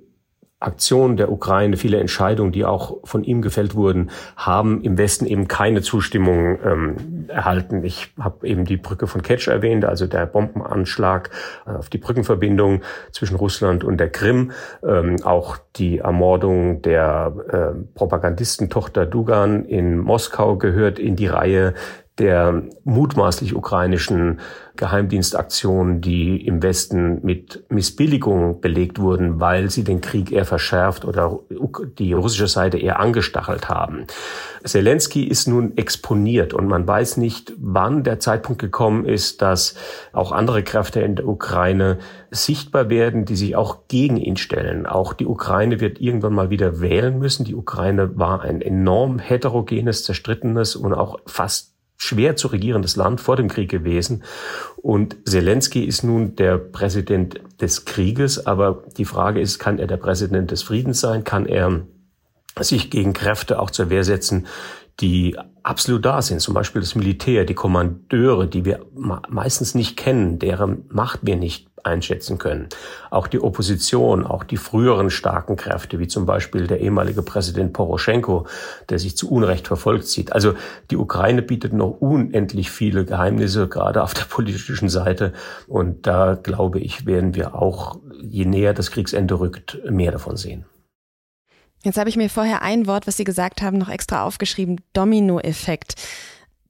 Aktionen 0.65 1.17
der 1.17 1.31
Ukraine, 1.31 1.77
viele 1.77 1.99
Entscheidungen, 1.99 2.51
die 2.51 2.65
auch 2.65 2.99
von 3.05 3.23
ihm 3.23 3.43
gefällt 3.43 3.75
wurden, 3.75 4.11
haben 4.37 4.83
im 4.83 4.97
Westen 4.97 5.27
eben 5.27 5.47
keine 5.47 5.83
Zustimmung 5.83 6.59
ähm, 6.65 7.27
erhalten. 7.29 7.85
Ich 7.85 8.13
habe 8.19 8.47
eben 8.47 8.65
die 8.65 8.77
Brücke 8.77 9.07
von 9.07 9.23
Ketsch 9.23 9.49
erwähnt, 9.49 9.85
also 9.85 10.07
der 10.07 10.27
Bombenanschlag 10.27 11.31
äh, 11.67 11.71
auf 11.71 11.91
die 11.91 11.99
Brückenverbindung 11.99 12.83
zwischen 13.13 13.37
Russland 13.37 13.85
und 13.85 13.99
der 13.99 14.11
Krim, 14.11 14.53
ähm, 14.83 15.17
auch 15.23 15.59
die 15.77 15.99
Ermordung 15.99 16.83
der 16.83 17.35
äh, 17.49 17.79
Propagandistentochter 17.95 19.07
Dugan 19.07 19.65
in 19.65 19.99
Moskau 19.99 20.57
gehört 20.57 20.99
in 20.99 21.17
die 21.17 21.27
Reihe 21.27 21.75
der 22.19 22.63
mutmaßlich 22.85 23.57
ukrainischen 23.57 24.39
Geheimdienstaktionen, 24.77 26.01
die 26.01 26.45
im 26.47 26.63
Westen 26.63 27.21
mit 27.25 27.65
Missbilligung 27.71 28.61
belegt 28.61 29.01
wurden, 29.01 29.41
weil 29.41 29.71
sie 29.71 29.85
den 29.85 30.01
Krieg 30.01 30.33
eher 30.33 30.45
verschärft 30.45 31.05
oder 31.05 31.41
die 31.99 32.13
russische 32.13 32.49
Seite 32.49 32.79
eher 32.79 32.99
angestachelt 33.01 33.69
haben. 33.69 34.07
Zelensky 34.65 35.25
ist 35.25 35.47
nun 35.47 35.77
exponiert 35.77 36.55
und 36.55 36.67
man 36.67 36.87
weiß 36.87 37.19
nicht, 37.19 37.53
wann 37.59 38.03
der 38.03 38.19
Zeitpunkt 38.19 38.61
gekommen 38.61 39.05
ist, 39.05 39.43
dass 39.43 39.75
auch 40.13 40.33
andere 40.33 40.63
Kräfte 40.63 41.01
in 41.01 41.17
der 41.17 41.29
Ukraine 41.29 41.99
sichtbar 42.31 42.91
werden, 42.91 43.25
die 43.25 43.37
sich 43.37 43.57
auch 43.57 43.87
gegen 43.89 44.17
ihn 44.17 44.37
stellen. 44.37 44.87
Auch 44.87 45.13
die 45.13 45.27
Ukraine 45.27 45.81
wird 45.81 46.01
irgendwann 46.01 46.35
mal 46.35 46.51
wieder 46.51 46.81
wählen 46.81 47.19
müssen. 47.19 47.45
Die 47.45 47.55
Ukraine 47.55 48.17
war 48.19 48.43
ein 48.43 48.61
enorm 48.61 49.19
heterogenes, 49.19 50.05
zerstrittenes 50.05 50.75
und 50.75 50.95
auch 50.95 51.19
fast 51.27 51.74
schwer 52.05 52.37
zu 52.37 52.49
regierendes 52.49 52.97
Land 52.97 53.21
vor 53.21 53.37
dem 53.37 53.49
Krieg 53.49 53.71
gewesen. 53.71 54.23
Und 54.77 55.17
Zelensky 55.25 55.85
ist 55.85 56.05
nun 56.05 56.37
der 56.37 56.59
Präsident 56.59 57.41
des 57.61 57.85
Krieges. 57.85 58.47
Aber 58.47 58.85
die 58.97 59.05
Frage 59.07 59.41
ist, 59.41 59.59
kann 59.59 59.79
er 59.79 59.87
der 59.87 59.97
Präsident 59.97 60.51
des 60.51 60.63
Friedens 60.63 61.01
sein? 61.01 61.25
Kann 61.25 61.47
er 61.47 61.83
sich 62.61 62.91
gegen 62.91 63.13
Kräfte 63.15 63.59
auch 63.59 63.71
zur 63.71 63.91
Wehr 63.91 64.05
setzen, 64.05 64.47
die 65.01 65.37
absolut 65.63 66.05
da 66.05 66.23
sind, 66.23 66.41
zum 66.41 66.55
Beispiel 66.55 66.81
das 66.81 66.95
Militär, 66.95 67.45
die 67.45 67.55
Kommandeure, 67.55 68.47
die 68.47 68.65
wir 68.65 68.87
meistens 69.29 69.75
nicht 69.75 69.97
kennen, 69.97 70.39
deren 70.39 70.85
Macht 70.89 71.21
wir 71.23 71.37
nicht 71.37 71.69
einschätzen 71.85 72.39
können. 72.39 72.69
Auch 73.11 73.27
die 73.27 73.41
Opposition, 73.41 74.27
auch 74.27 74.45
die 74.45 74.57
früheren 74.57 75.11
starken 75.11 75.57
Kräfte, 75.57 75.99
wie 75.99 76.09
zum 76.09 76.27
Beispiel 76.27 76.67
der 76.67 76.81
ehemalige 76.81 77.23
Präsident 77.23 77.73
Poroschenko, 77.73 78.47
der 78.89 78.99
sich 78.99 79.17
zu 79.17 79.31
Unrecht 79.31 79.67
verfolgt 79.67 80.07
sieht. 80.07 80.33
Also 80.33 80.55
die 80.91 80.97
Ukraine 80.97 81.43
bietet 81.43 81.73
noch 81.73 82.01
unendlich 82.01 82.71
viele 82.71 83.05
Geheimnisse, 83.05 83.69
gerade 83.69 84.03
auf 84.03 84.15
der 84.15 84.25
politischen 84.25 84.89
Seite. 84.89 85.33
Und 85.67 86.07
da 86.07 86.35
glaube 86.35 86.81
ich, 86.81 87.07
werden 87.07 87.35
wir 87.35 87.55
auch, 87.55 87.99
je 88.21 88.45
näher 88.45 88.75
das 88.75 88.91
Kriegsende 88.91 89.39
rückt, 89.39 89.79
mehr 89.89 90.13
davon 90.13 90.37
sehen. 90.37 90.65
Jetzt 91.85 91.99
habe 91.99 92.09
ich 92.09 92.17
mir 92.17 92.31
vorher 92.31 92.63
ein 92.63 92.87
Wort, 92.87 93.07
was 93.07 93.19
Sie 93.19 93.25
gesagt 93.25 93.61
haben, 93.61 93.77
noch 93.77 93.91
extra 93.91 94.25
aufgeschrieben, 94.25 94.81
Dominoeffekt. 94.95 95.97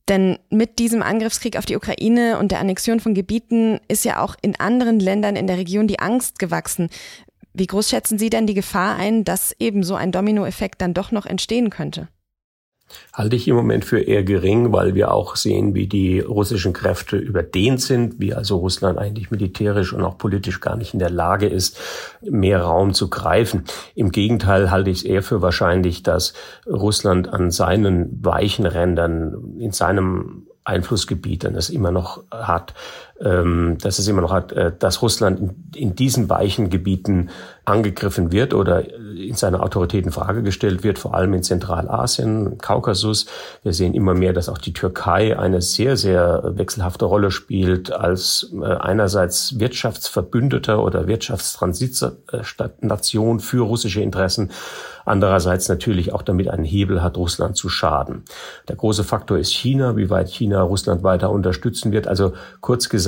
Denn 0.09 0.39
mit 0.51 0.79
diesem 0.79 1.03
Angriffskrieg 1.03 1.57
auf 1.57 1.65
die 1.65 1.77
Ukraine 1.77 2.39
und 2.39 2.51
der 2.53 2.61
Annexion 2.61 3.01
von 3.01 3.15
Gebieten 3.15 3.81
ist 3.89 4.05
ja 4.05 4.23
auch 4.23 4.37
in 4.43 4.59
anderen 4.59 5.01
Ländern 5.01 5.35
in 5.35 5.47
der 5.47 5.57
Region 5.57 5.87
die 5.87 5.99
Angst 5.99 6.39
gewachsen. 6.39 6.91
Wie 7.55 7.67
groß 7.67 7.89
schätzen 7.89 8.19
Sie 8.19 8.31
denn 8.31 8.47
die 8.47 8.55
Gefahr 8.55 8.97
ein, 8.97 9.25
dass 9.25 9.55
eben 9.59 9.83
so 9.83 9.95
ein 9.95 10.13
Dominoeffekt 10.13 10.83
dann 10.83 10.93
doch 10.93 11.11
noch 11.11 11.25
entstehen 11.25 11.71
könnte? 11.71 12.09
Halte 13.13 13.37
ich 13.37 13.49
im 13.49 13.57
Moment 13.57 13.85
für 13.85 14.01
eher 14.01 14.25
gering, 14.25 14.73
weil 14.73 14.95
wir 14.95 15.13
auch 15.13 15.37
sehen, 15.37 15.75
wie 15.75 15.87
die 15.87 16.21
russischen 16.21 16.73
Kräfte 16.73 17.17
überdehnt 17.17 17.81
sind, 17.81 18.19
wie 18.19 18.35
also 18.35 18.57
Russland 18.57 18.99
eigentlich 18.99 19.31
militärisch 19.31 19.93
und 19.93 20.03
auch 20.03 20.19
politisch 20.19 20.61
gar 20.61 20.77
nicht 20.77 20.95
in 20.95 21.01
der 21.01 21.11
Lage 21.11 21.47
ist, 21.47 21.79
mehr 22.23 22.63
Raum 22.63 22.95
zu 22.95 23.09
greifen. 23.09 23.65
Im 23.95 24.11
Gegenteil 24.11 24.71
halte 24.71 24.91
ich 24.91 24.99
es 24.99 25.05
eher 25.05 25.23
für 25.23 25.43
wahrscheinlich, 25.43 26.03
dass 26.03 26.35
Russland 26.67 27.29
an 27.29 27.51
seinen 27.51 28.25
weichen 28.25 28.67
Rändern, 28.67 29.57
in 29.59 29.73
seinem 29.73 30.47
Einflussgebiet, 30.65 31.45
das 31.45 31.55
es 31.55 31.71
immer 31.71 31.91
noch 31.91 32.25
hat, 32.31 32.75
ähm, 33.21 33.79
dass 33.81 34.01
es 34.01 34.09
immer 34.09 34.23
noch 34.23 34.33
hat, 34.33 34.51
äh, 34.53 34.73
dass 34.77 35.01
Russland 35.01 35.55
in, 35.75 35.95
diesen 35.95 36.29
weichen 36.29 36.69
Gebieten 36.69 37.31
angegriffen 37.65 38.33
wird 38.33 38.55
oder 38.55 38.93
in 38.93 39.37
seiner 39.37 39.63
Autorität 39.63 40.05
in 40.05 40.11
Frage 40.11 40.43
gestellt 40.43 40.83
wird, 40.83 40.99
vor 40.99 41.15
allem 41.15 41.33
in 41.35 41.45
Zentralasien, 41.45 42.59
Kaukasus. 42.59 43.27
Wir 43.63 43.73
sehen 43.73 43.95
immer 43.95 44.15
mehr, 44.15 44.33
dass 44.33 44.49
auch 44.49 44.59
die 44.59 44.73
Türkei 44.73 45.39
eine 45.39 45.63
sehr, 45.63 45.97
sehr 45.97 46.55
wechselhafte 46.57 47.05
Rolle 47.05 47.31
spielt 47.31 47.93
als 47.93 48.53
äh, 48.61 48.65
einerseits 48.65 49.61
Wirtschaftsverbündeter 49.61 50.83
oder 50.83 51.07
Wirtschaftstransitnation 51.07 53.39
für 53.39 53.65
russische 53.65 54.01
Interessen, 54.01 54.51
andererseits 55.05 55.69
natürlich 55.69 56.13
auch 56.13 56.23
damit 56.23 56.49
einen 56.49 56.65
Hebel 56.65 57.01
hat, 57.03 57.17
Russland 57.17 57.57
zu 57.57 57.69
schaden. 57.69 58.25
Der 58.69 58.75
große 58.77 59.05
Faktor 59.05 59.39
ist 59.39 59.53
China, 59.53 59.97
wie 59.97 60.11
weit 60.11 60.31
China 60.31 60.63
Russland 60.63 61.05
weiter 61.05 61.31
unterstützen 61.31 61.93
wird. 61.93 62.09
Also 62.09 62.33
kurz 62.61 62.89
gesagt, 62.89 63.04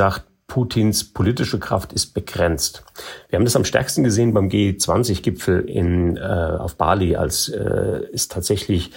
Putins 0.46 1.12
politische 1.12 1.58
Kraft 1.58 1.92
ist 1.92 2.14
begrenzt. 2.14 2.84
Wir 3.28 3.38
haben 3.38 3.44
das 3.44 3.56
am 3.56 3.64
stärksten 3.64 4.04
gesehen 4.04 4.32
beim 4.32 4.48
G20-Gipfel 4.48 5.68
in, 5.68 6.16
äh, 6.16 6.20
auf 6.20 6.76
Bali, 6.76 7.16
als 7.16 7.48
äh, 7.48 8.02
es 8.12 8.28
tatsächlich 8.28 8.92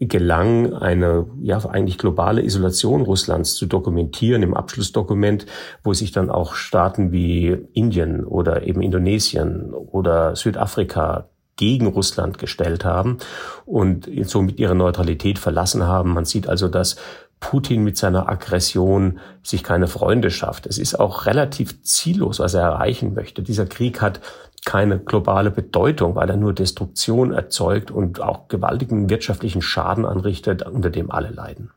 gelang, 0.00 0.74
eine 0.74 1.26
ja 1.42 1.58
eigentlich 1.58 1.98
globale 1.98 2.42
Isolation 2.42 3.02
Russlands 3.02 3.54
zu 3.56 3.66
dokumentieren 3.66 4.42
im 4.42 4.54
Abschlussdokument, 4.54 5.46
wo 5.82 5.92
sich 5.92 6.12
dann 6.12 6.30
auch 6.30 6.54
Staaten 6.54 7.10
wie 7.10 7.56
Indien 7.72 8.24
oder 8.24 8.66
eben 8.66 8.80
Indonesien 8.80 9.74
oder 9.74 10.36
Südafrika 10.36 11.28
gegen 11.56 11.88
Russland 11.88 12.38
gestellt 12.38 12.84
haben 12.84 13.18
und 13.66 14.08
somit 14.22 14.60
ihre 14.60 14.76
Neutralität 14.76 15.40
verlassen 15.40 15.86
haben. 15.86 16.14
Man 16.14 16.24
sieht 16.24 16.48
also, 16.48 16.68
dass 16.68 16.96
Putin 17.40 17.84
mit 17.84 17.96
seiner 17.96 18.28
Aggression 18.28 19.20
sich 19.42 19.62
keine 19.62 19.86
Freunde 19.86 20.30
schafft. 20.30 20.66
Es 20.66 20.78
ist 20.78 20.98
auch 20.98 21.26
relativ 21.26 21.82
ziellos, 21.82 22.40
was 22.40 22.54
er 22.54 22.62
erreichen 22.62 23.14
möchte. 23.14 23.42
Dieser 23.42 23.66
Krieg 23.66 24.00
hat 24.00 24.20
keine 24.64 24.98
globale 24.98 25.50
Bedeutung, 25.50 26.14
weil 26.14 26.28
er 26.28 26.36
nur 26.36 26.52
Destruktion 26.52 27.32
erzeugt 27.32 27.90
und 27.90 28.20
auch 28.20 28.48
gewaltigen 28.48 29.08
wirtschaftlichen 29.08 29.62
Schaden 29.62 30.04
anrichtet, 30.04 30.62
unter 30.62 30.90
dem 30.90 31.10
alle 31.10 31.30
leiden. 31.30 31.70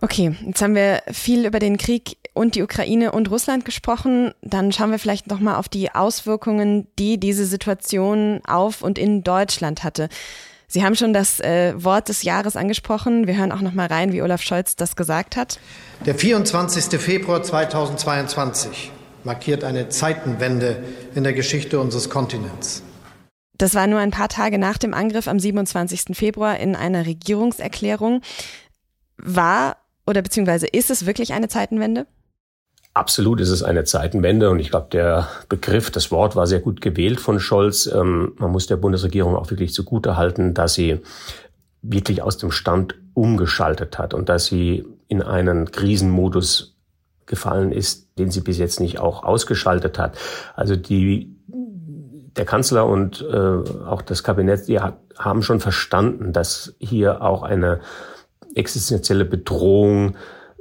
Okay, 0.00 0.36
jetzt 0.46 0.62
haben 0.62 0.76
wir 0.76 1.02
viel 1.10 1.44
über 1.44 1.58
den 1.58 1.76
Krieg 1.76 2.18
und 2.32 2.54
die 2.54 2.62
Ukraine 2.62 3.10
und 3.10 3.30
Russland 3.32 3.64
gesprochen. 3.64 4.32
Dann 4.42 4.70
schauen 4.70 4.92
wir 4.92 5.00
vielleicht 5.00 5.26
noch 5.26 5.40
mal 5.40 5.56
auf 5.56 5.68
die 5.68 5.92
Auswirkungen, 5.92 6.86
die 7.00 7.18
diese 7.18 7.44
Situation 7.44 8.40
auf 8.46 8.82
und 8.82 8.96
in 8.96 9.24
Deutschland 9.24 9.82
hatte. 9.82 10.08
Sie 10.70 10.84
haben 10.84 10.94
schon 10.94 11.14
das 11.14 11.40
äh, 11.40 11.72
Wort 11.82 12.10
des 12.10 12.22
Jahres 12.22 12.54
angesprochen. 12.54 13.26
Wir 13.26 13.38
hören 13.38 13.52
auch 13.52 13.62
noch 13.62 13.72
mal 13.72 13.86
rein, 13.86 14.12
wie 14.12 14.20
Olaf 14.20 14.42
Scholz 14.42 14.76
das 14.76 14.96
gesagt 14.96 15.34
hat. 15.34 15.58
Der 16.04 16.14
24. 16.14 17.00
Februar 17.00 17.42
2022 17.42 18.92
markiert 19.24 19.64
eine 19.64 19.88
Zeitenwende 19.88 20.84
in 21.14 21.24
der 21.24 21.32
Geschichte 21.32 21.80
unseres 21.80 22.10
Kontinents. 22.10 22.82
Das 23.56 23.74
war 23.74 23.86
nur 23.86 23.98
ein 23.98 24.10
paar 24.10 24.28
Tage 24.28 24.58
nach 24.58 24.76
dem 24.76 24.92
Angriff 24.92 25.26
am 25.26 25.40
27. 25.40 26.14
Februar 26.16 26.58
in 26.60 26.76
einer 26.76 27.06
Regierungserklärung. 27.06 28.20
War 29.16 29.78
oder 30.06 30.20
beziehungsweise 30.22 30.66
ist 30.66 30.90
es 30.90 31.06
wirklich 31.06 31.32
eine 31.32 31.48
Zeitenwende? 31.48 32.06
Absolut 32.98 33.40
ist 33.40 33.50
es 33.50 33.62
eine 33.62 33.84
Zeitenwende 33.84 34.50
und 34.50 34.58
ich 34.58 34.70
glaube, 34.70 34.88
der 34.90 35.28
Begriff, 35.48 35.88
das 35.88 36.10
Wort 36.10 36.34
war 36.34 36.48
sehr 36.48 36.58
gut 36.58 36.80
gewählt 36.80 37.20
von 37.20 37.38
Scholz. 37.38 37.86
Ähm, 37.86 38.32
man 38.38 38.50
muss 38.50 38.66
der 38.66 38.76
Bundesregierung 38.76 39.36
auch 39.36 39.48
wirklich 39.50 39.72
zugute 39.72 40.16
halten, 40.16 40.52
dass 40.52 40.74
sie 40.74 40.98
wirklich 41.80 42.22
aus 42.22 42.38
dem 42.38 42.50
Stand 42.50 42.96
umgeschaltet 43.14 43.98
hat 43.98 44.14
und 44.14 44.28
dass 44.28 44.46
sie 44.46 44.84
in 45.06 45.22
einen 45.22 45.70
Krisenmodus 45.70 46.74
gefallen 47.26 47.70
ist, 47.70 48.08
den 48.18 48.32
sie 48.32 48.40
bis 48.40 48.58
jetzt 48.58 48.80
nicht 48.80 48.98
auch 48.98 49.22
ausgeschaltet 49.22 49.96
hat. 49.96 50.18
Also 50.56 50.74
die, 50.74 51.36
der 51.46 52.46
Kanzler 52.46 52.84
und 52.84 53.24
äh, 53.32 53.36
auch 53.86 54.02
das 54.02 54.24
Kabinett, 54.24 54.66
die 54.66 54.80
haben 54.80 55.42
schon 55.44 55.60
verstanden, 55.60 56.32
dass 56.32 56.74
hier 56.80 57.22
auch 57.22 57.44
eine 57.44 57.78
existenzielle 58.56 59.24
Bedrohung 59.24 60.16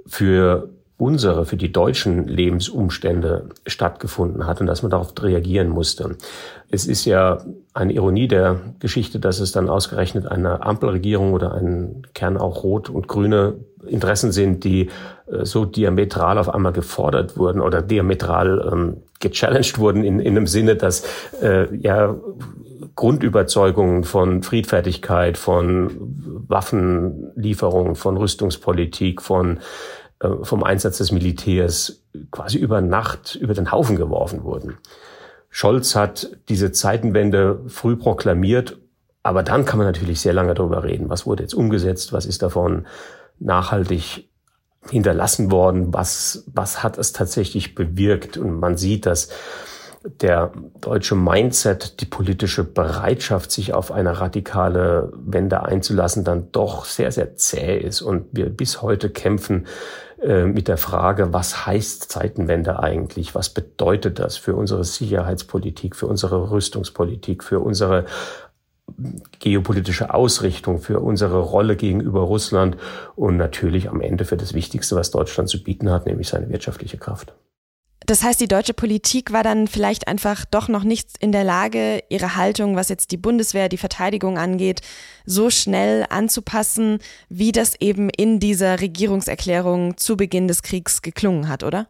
für 0.06 0.77
unsere, 0.98 1.46
für 1.46 1.58
die 1.58 1.72
deutschen 1.72 2.28
Lebensumstände 2.28 3.50
stattgefunden 3.68 4.48
hat 4.48 4.62
und 4.62 4.68
dass 4.68 4.82
man 4.82 4.90
darauf 4.90 5.14
reagieren 5.22 5.70
musste. 5.70 6.16
Es 6.70 6.88
ist 6.88 7.06
ja 7.06 7.46
eine 7.74 7.94
Ironie 7.94 8.28
der 8.28 8.60
Geschichte, 8.80 9.20
dass 9.20 9.40
es 9.40 9.52
dann 9.52 9.70
ausgerechnet 9.70 10.28
eine 10.28 10.64
Ampelregierung 10.64 11.34
oder 11.34 11.54
ein 11.54 12.02
Kern 12.16 12.38
auch 12.38 12.64
rot 12.64 12.90
und 12.90 13.08
grüne 13.08 13.56
Interessen 13.86 14.32
sind, 14.32 14.64
die 14.64 14.90
äh, 15.32 15.46
so 15.46 15.66
diametral 15.66 16.40
auf 16.40 16.54
einmal 16.54 16.74
gefordert 16.74 17.38
wurden 17.38 17.62
oder 17.62 17.84
diametral 17.84 18.68
ähm, 18.72 18.98
gechallenged 19.20 19.78
wurden 19.78 20.04
in, 20.04 20.20
in 20.20 20.36
einem 20.36 20.48
Sinne, 20.48 20.76
dass 20.76 21.04
äh, 21.42 21.74
ja 21.76 22.16
Grundüberzeugungen 22.96 24.04
von 24.04 24.42
Friedfertigkeit, 24.42 25.38
von 25.38 25.92
Waffenlieferungen, 26.48 27.96
von 27.96 28.18
Rüstungspolitik, 28.18 29.22
von 29.22 29.60
vom 30.42 30.64
Einsatz 30.64 30.98
des 30.98 31.12
Militärs 31.12 32.04
quasi 32.32 32.58
über 32.58 32.82
Nacht 32.82 33.36
über 33.36 33.54
den 33.54 33.72
Haufen 33.72 33.96
geworfen 33.96 34.44
wurden. 34.44 34.78
Scholz 35.50 35.96
hat 35.96 36.38
diese 36.50 36.72
Zeitenwende 36.72 37.62
früh 37.68 37.96
proklamiert, 37.96 38.78
aber 39.24 39.44
dann 39.44 39.66
kann 39.66 39.78
man 39.78 39.88
natürlich 39.88 40.22
sehr 40.22 40.34
lange 40.34 40.54
darüber 40.54 40.84
reden. 40.84 41.10
Was 41.10 41.26
wurde 41.26 41.44
jetzt 41.44 41.54
umgesetzt? 41.54 42.14
Was 42.14 42.26
ist 42.26 42.42
davon 42.42 42.88
nachhaltig 43.40 44.30
hinterlassen 44.90 45.52
worden? 45.52 45.94
Was, 45.94 46.44
was 46.48 46.84
hat 46.84 46.98
es 46.98 47.14
tatsächlich 47.14 47.76
bewirkt? 47.76 48.38
Und 48.38 48.60
man 48.60 48.78
sieht, 48.78 49.06
dass 49.06 49.30
der 50.22 50.52
deutsche 50.80 51.16
Mindset, 51.16 52.00
die 52.02 52.06
politische 52.06 52.64
Bereitschaft, 52.64 53.52
sich 53.52 53.74
auf 53.74 53.92
eine 53.92 54.20
radikale 54.20 55.12
Wende 55.16 55.64
einzulassen, 55.64 56.24
dann 56.24 56.52
doch 56.52 56.86
sehr, 56.86 57.12
sehr 57.12 57.36
zäh 57.36 57.78
ist 57.78 58.02
und 58.02 58.28
wir 58.32 58.50
bis 58.50 58.82
heute 58.82 59.10
kämpfen 59.10 59.68
äh, 60.22 60.46
mit 60.46 60.68
der 60.68 60.78
Frage, 60.78 61.34
was 61.34 61.66
heißt 61.66 62.12
Zeitenwende 62.12 62.80
eigentlich? 62.80 63.36
Was 63.36 63.50
bedeutet 63.50 64.20
das 64.20 64.38
für 64.38 64.56
unsere 64.56 64.84
Sicherheitspolitik, 64.84 65.96
für 65.96 66.08
unsere 66.08 66.52
Rüstungspolitik, 66.52 67.44
für 67.44 67.60
unsere 67.60 68.06
geopolitische 69.40 70.14
Ausrichtung, 70.14 70.80
für 70.80 71.00
unsere 71.02 71.40
Rolle 71.40 71.76
gegenüber 71.76 72.22
Russland 72.22 72.78
und 73.16 73.38
natürlich 73.38 73.90
am 73.90 74.02
Ende 74.02 74.26
für 74.26 74.38
das 74.38 74.54
Wichtigste, 74.54 74.96
was 74.96 75.12
Deutschland 75.12 75.50
zu 75.50 75.62
bieten 75.62 75.92
hat, 75.92 76.06
nämlich 76.06 76.30
seine 76.30 76.50
wirtschaftliche 76.50 76.98
Kraft. 76.98 77.34
Das 78.08 78.24
heißt, 78.24 78.40
die 78.40 78.48
deutsche 78.48 78.74
Politik 78.74 79.34
war 79.34 79.44
dann 79.44 79.68
vielleicht 79.68 80.08
einfach 80.08 80.46
doch 80.46 80.70
noch 80.70 80.86
nicht 80.86 81.10
in 81.20 81.34
der 81.34 81.44
Lage, 81.44 82.02
ihre 82.08 82.38
Haltung, 82.38 82.78
was 82.78 82.88
jetzt 82.88 83.12
die 83.12 83.18
Bundeswehr, 83.18 83.68
die 83.68 83.78
Verteidigung 83.78 84.38
angeht, 84.38 84.80
so 85.26 85.50
schnell 85.50 86.06
anzupassen, 86.10 87.00
wie 87.28 87.52
das 87.52 87.76
eben 87.82 88.10
in 88.10 88.40
dieser 88.40 88.80
Regierungserklärung 88.80 89.98
zu 89.98 90.16
Beginn 90.16 90.48
des 90.48 90.64
Kriegs 90.64 91.02
geklungen 91.02 91.50
hat, 91.50 91.64
oder? 91.64 91.88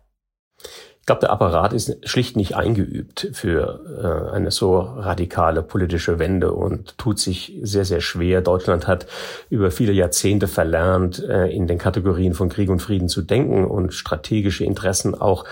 Ich 1.00 1.06
glaube, 1.06 1.22
der 1.22 1.30
Apparat 1.30 1.72
ist 1.72 1.96
schlicht 2.06 2.36
nicht 2.36 2.56
eingeübt 2.56 3.30
für 3.32 4.30
äh, 4.32 4.36
eine 4.36 4.52
so 4.52 4.80
radikale 4.80 5.64
politische 5.64 6.20
Wende 6.20 6.52
und 6.52 6.98
tut 6.98 7.18
sich 7.18 7.58
sehr, 7.62 7.86
sehr 7.86 8.02
schwer. 8.02 8.42
Deutschland 8.42 8.88
hat 8.88 9.06
über 9.50 9.72
viele 9.72 9.94
Jahrzehnte 9.94 10.50
verlernt, 10.50 11.24
äh, 11.24 11.48
in 11.48 11.68
den 11.68 11.78
Kategorien 11.78 12.34
von 12.34 12.50
Krieg 12.50 12.70
und 12.70 12.82
Frieden 12.82 13.08
zu 13.08 13.22
denken 13.22 13.64
und 13.64 13.94
strategische 13.94 14.66
Interessen 14.66 15.16
auch 15.16 15.46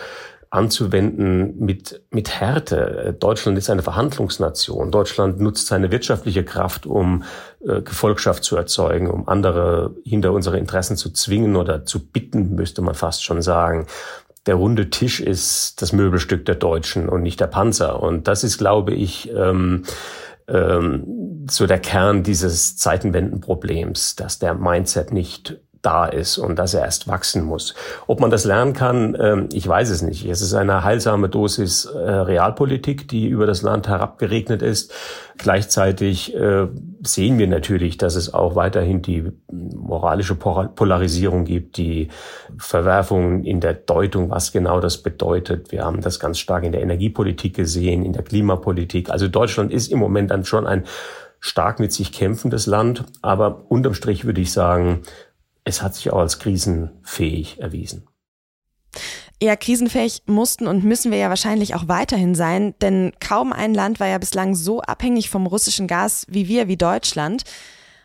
anzuwenden 0.50 1.60
mit, 1.60 2.02
mit 2.12 2.40
Härte. 2.40 3.16
Deutschland 3.20 3.58
ist 3.58 3.70
eine 3.70 3.82
Verhandlungsnation. 3.82 4.92
Deutschland 4.92 5.40
nutzt 5.40 5.68
seine 5.68 5.92
wirtschaftliche 5.92 6.44
Kraft, 6.44 6.86
um 6.86 7.24
äh, 7.68 7.82
Gefolgschaft 7.82 8.44
zu 8.44 8.56
erzeugen, 8.56 9.10
um 9.10 9.28
andere 9.28 9.96
hinter 10.04 10.32
unsere 10.32 10.58
Interessen 10.58 10.98
zu 10.98 11.12
zwingen 11.12 11.56
oder 11.56 11.86
zu 11.86 12.06
bitten, 12.06 12.56
müsste 12.56 12.82
man 12.82 12.96
fast 12.96 13.24
schon 13.24 13.42
sagen. 13.42 13.88
Der 14.46 14.56
runde 14.56 14.90
Tisch 14.90 15.20
ist 15.20 15.82
das 15.82 15.92
Möbelstück 15.92 16.46
der 16.46 16.56
Deutschen 16.56 17.10
und 17.10 17.24
nicht 17.24 17.40
der 17.40 17.48
Panzer. 17.48 18.02
Und 18.02 18.28
das 18.28 18.44
ist, 18.44 18.58
glaube 18.60 18.94
ich, 18.94 19.32
ähm, 19.36 19.84
ähm, 20.48 21.48
so 21.50 21.66
der 21.66 21.80
Kern 21.80 22.24
dieses 22.24 22.78
Zeitenwendenproblems, 22.78 24.16
dass 24.16 24.40
der 24.40 24.54
Mindset 24.54 25.12
nicht 25.12 25.60
da 25.86 26.06
ist 26.06 26.38
und 26.38 26.58
dass 26.58 26.74
er 26.74 26.82
erst 26.82 27.08
wachsen 27.08 27.44
muss. 27.44 27.76
Ob 28.08 28.20
man 28.20 28.32
das 28.32 28.44
lernen 28.46 28.74
kann, 28.74 29.16
ähm, 29.20 29.50
ich 29.54 29.68
weiß 29.68 29.90
es 29.90 30.02
nicht. 30.02 30.26
Es 30.26 30.42
ist 30.42 30.54
eine 30.54 30.84
heilsame 30.84 31.30
Dosis 31.30 31.86
äh, 31.86 31.98
Realpolitik, 31.98 33.08
die 33.08 33.28
über 33.28 33.46
das 33.46 33.62
Land 33.62 33.88
herabgeregnet 33.88 34.62
ist. 34.62 34.94
Gleichzeitig 35.38 36.36
äh, 36.36 36.68
sehen 37.04 37.38
wir 37.38 37.48
natürlich, 37.48 37.98
dass 37.98 38.16
es 38.16 38.34
auch 38.34 38.56
weiterhin 38.56 39.02
die 39.02 39.32
moralische 39.52 40.36
Polarisierung 40.36 41.46
gibt, 41.46 41.78
die 41.78 42.08
Verwerfungen 42.58 43.44
in 43.44 43.60
der 43.60 43.74
Deutung, 43.74 44.30
was 44.30 44.52
genau 44.52 44.80
das 44.80 44.98
bedeutet. 45.04 45.72
Wir 45.72 45.84
haben 45.84 46.02
das 46.02 46.20
ganz 46.20 46.40
stark 46.40 46.64
in 46.64 46.72
der 46.72 46.82
Energiepolitik 46.82 47.56
gesehen, 47.56 48.04
in 48.04 48.14
der 48.14 48.24
Klimapolitik. 48.24 49.10
Also 49.10 49.28
Deutschland 49.28 49.72
ist 49.72 49.92
im 49.92 50.00
Moment 50.00 50.32
dann 50.32 50.46
schon 50.46 50.66
ein 50.66 50.86
stark 51.46 51.80
mit 51.80 51.94
sich 51.94 52.12
kämpfendes 52.12 52.66
Land. 52.66 53.04
Aber 53.22 53.66
unterm 53.70 53.94
Strich 53.94 54.26
würde 54.26 54.42
ich 54.42 54.52
sagen, 54.52 55.02
es 55.66 55.82
hat 55.82 55.96
sich 55.96 56.12
auch 56.12 56.20
als 56.20 56.40
krisenfähig 56.40 57.60
erwiesen. 57.60 58.08
Ja, 59.42 59.58
krisenfähig 59.58 60.24
mussten 60.28 60.68
und 60.68 60.86
müssen 60.86 61.12
wir 61.12 61.18
ja 61.18 61.28
wahrscheinlich 61.28 61.76
auch 61.76 61.90
weiterhin 61.90 62.36
sein, 62.36 62.74
denn 62.80 63.12
kaum 63.20 63.52
ein 63.52 63.74
Land 63.74 64.00
war 64.00 64.08
ja 64.08 64.18
bislang 64.18 64.56
so 64.56 64.82
abhängig 64.82 65.30
vom 65.30 65.46
russischen 65.46 65.88
Gas 65.88 66.26
wie 66.30 66.48
wir, 66.48 66.70
wie 66.70 66.78
Deutschland. 66.78 67.44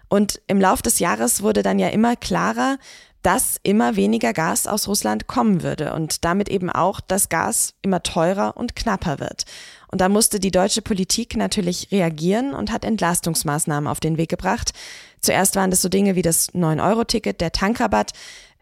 Und 0.09 0.41
im 0.49 0.61
Lauf 0.61 0.83
des 0.83 0.99
Jahres 0.99 1.43
wurde 1.43 1.63
dann 1.63 1.79
ja 1.79 1.89
immer 1.89 2.17
klarer, 2.17 2.79
dass 3.23 3.61
immer 3.63 3.95
weniger 3.95 4.33
Gas 4.33 4.67
aus 4.67 4.89
Russland 4.89 5.29
kommen 5.29 5.63
würde 5.63 5.93
und 5.93 6.25
damit 6.25 6.49
eben 6.49 6.71
auch, 6.71 7.01
dass 7.01 7.29
Gas 7.29 7.75
immer 7.83 8.03
teurer 8.03 8.57
und 8.57 8.75
knapper 8.75 9.21
wird. 9.21 9.45
Und 9.91 10.01
da 10.01 10.09
musste 10.09 10.39
die 10.39 10.51
deutsche 10.51 10.83
Politik 10.83 11.37
natürlich 11.37 11.89
reagieren 11.91 12.55
und 12.55 12.73
hat 12.73 12.85
Entlastungsmaßnahmen 12.85 13.89
auf 13.89 14.01
den 14.01 14.17
Weg 14.19 14.29
gebracht. 14.29 14.73
Zuerst 15.21 15.57
waren 15.57 15.71
das 15.71 15.83
so 15.83 15.89
Dinge 15.89 16.15
wie 16.15 16.23
das 16.23 16.53
9-Euro-Ticket, 16.55 17.41
der 17.41 17.53
Tankrabatt. 17.53 18.13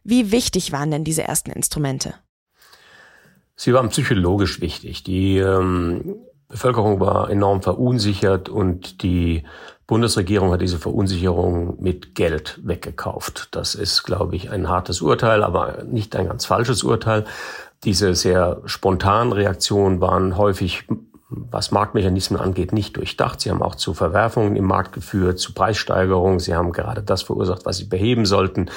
Wie 0.05 0.33
wichtig 0.33 0.73
waren 0.73 0.91
denn 0.91 1.05
diese 1.05 1.25
ersten 1.25 1.51
Instrumente? 1.51 2.15
Sie 3.57 3.75
waren 3.75 3.91
psychologisch 3.91 4.61
wichtig. 4.61 5.03
Die 5.03 5.37
ähm, 5.39 6.17
Bevölkerung 6.49 6.99
war 7.01 7.29
enorm 7.29 7.61
verunsichert 7.61 8.49
und 8.49 9.03
die 9.03 9.43
Bundesregierung 9.87 10.53
hat 10.53 10.61
diese 10.61 10.79
Verunsicherung 10.79 11.81
mit 11.81 12.15
Geld 12.15 12.61
weggekauft. 12.63 13.49
Das 13.51 13.75
ist, 13.75 14.03
glaube 14.05 14.37
ich, 14.37 14.51
ein 14.51 14.69
hartes 14.69 15.01
Urteil, 15.01 15.43
aber 15.43 15.83
nicht 15.85 16.15
ein 16.15 16.29
ganz 16.29 16.47
falsches 16.47 16.83
Urteil. 16.85 17.25
Diese 17.85 18.15
sehr 18.15 18.61
spontanen 18.65 19.33
Reaktionen 19.33 20.01
waren 20.01 20.37
häufig 20.37 20.85
was 21.31 21.71
Marktmechanismen 21.71 22.41
angeht, 22.41 22.73
nicht 22.73 22.97
durchdacht. 22.97 23.41
Sie 23.41 23.51
haben 23.51 23.63
auch 23.63 23.75
zu 23.75 23.93
Verwerfungen 23.93 24.57
im 24.57 24.65
Markt 24.65 24.93
geführt, 24.93 25.39
zu 25.39 25.53
Preissteigerungen. 25.53 26.41
Sie 26.41 26.55
haben 26.55 26.73
gerade 26.73 27.03
das 27.03 27.23
verursacht, 27.23 27.67
was 27.67 27.77
sie 27.77 27.85
beheben 27.85 28.25
sollten. 28.25 28.71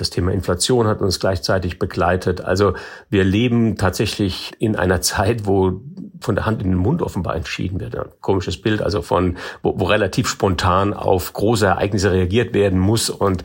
Das 0.00 0.10
Thema 0.10 0.32
Inflation 0.32 0.86
hat 0.86 1.00
uns 1.00 1.18
gleichzeitig 1.20 1.78
begleitet. 1.78 2.40
Also 2.40 2.74
wir 3.10 3.24
leben 3.24 3.76
tatsächlich 3.76 4.52
in 4.58 4.76
einer 4.76 5.00
Zeit, 5.00 5.46
wo 5.46 5.80
von 6.20 6.34
der 6.34 6.46
Hand 6.46 6.62
in 6.62 6.70
den 6.70 6.78
Mund 6.78 7.02
offenbar 7.02 7.36
entschieden 7.36 7.80
wird. 7.80 7.96
Ein 7.96 8.06
komisches 8.20 8.60
Bild, 8.60 8.82
also 8.82 9.02
von, 9.02 9.36
wo, 9.62 9.78
wo 9.78 9.84
relativ 9.84 10.28
spontan 10.28 10.94
auf 10.94 11.32
große 11.32 11.66
Ereignisse 11.66 12.12
reagiert 12.12 12.54
werden 12.54 12.78
muss 12.78 13.10
und 13.10 13.44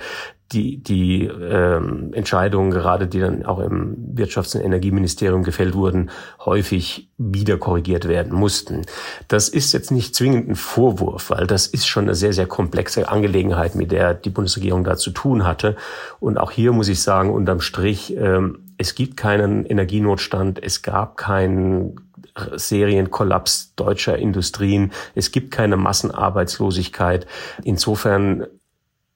die, 0.54 0.78
die 0.78 1.26
ähm, 1.26 2.12
Entscheidungen, 2.14 2.72
gerade 2.72 3.08
die 3.08 3.20
dann 3.20 3.46
auch 3.46 3.60
im 3.60 4.16
Wirtschafts- 4.16 4.56
und 4.56 4.64
Energieministerium 4.64 5.44
gefällt 5.44 5.74
wurden, 5.74 6.12
häufig 6.46 7.10
wieder 7.18 7.58
korrigiert 7.58 8.08
werden 8.08 8.34
mussten. 8.34 8.84
Das 9.28 9.50
ist 9.50 9.74
jetzt 9.74 9.92
nicht 9.92 10.16
zwingend 10.16 10.50
ein 10.50 10.56
Vorwurf, 10.56 11.30
weil 11.30 11.48
das 11.48 11.68
ist 11.68 11.88
schon 11.88 12.06
eine 12.06 12.16
sehr, 12.16 12.34
sehr 12.34 12.46
komplexe 12.46 13.10
Angelegenheit, 13.10 13.76
mit 13.76 13.92
der 13.92 14.14
die 14.14 14.30
Bundesregierung 14.30 14.84
da 14.84 14.96
zu 14.96 15.12
tun 15.12 15.46
hatte. 15.46 15.76
Und 16.20 16.38
auch 16.44 16.52
hier 16.52 16.74
muss 16.74 16.90
ich 16.90 17.02
sagen, 17.02 17.32
unterm 17.32 17.62
Strich, 17.62 18.16
ähm, 18.18 18.66
es 18.78 18.96
gibt 18.96 19.16
keinen 19.16 19.66
Energienotstand, 19.66 20.62
es 20.62 20.82
gab 20.82 21.16
keinen 21.16 21.96
Serienkollaps 22.36 23.76
deutscher 23.76 24.18
Industrien. 24.18 24.92
Es 25.16 25.32
gibt 25.32 25.52
keine 25.52 25.78
Massenarbeitslosigkeit. 25.78 27.28
Insofern 27.64 28.46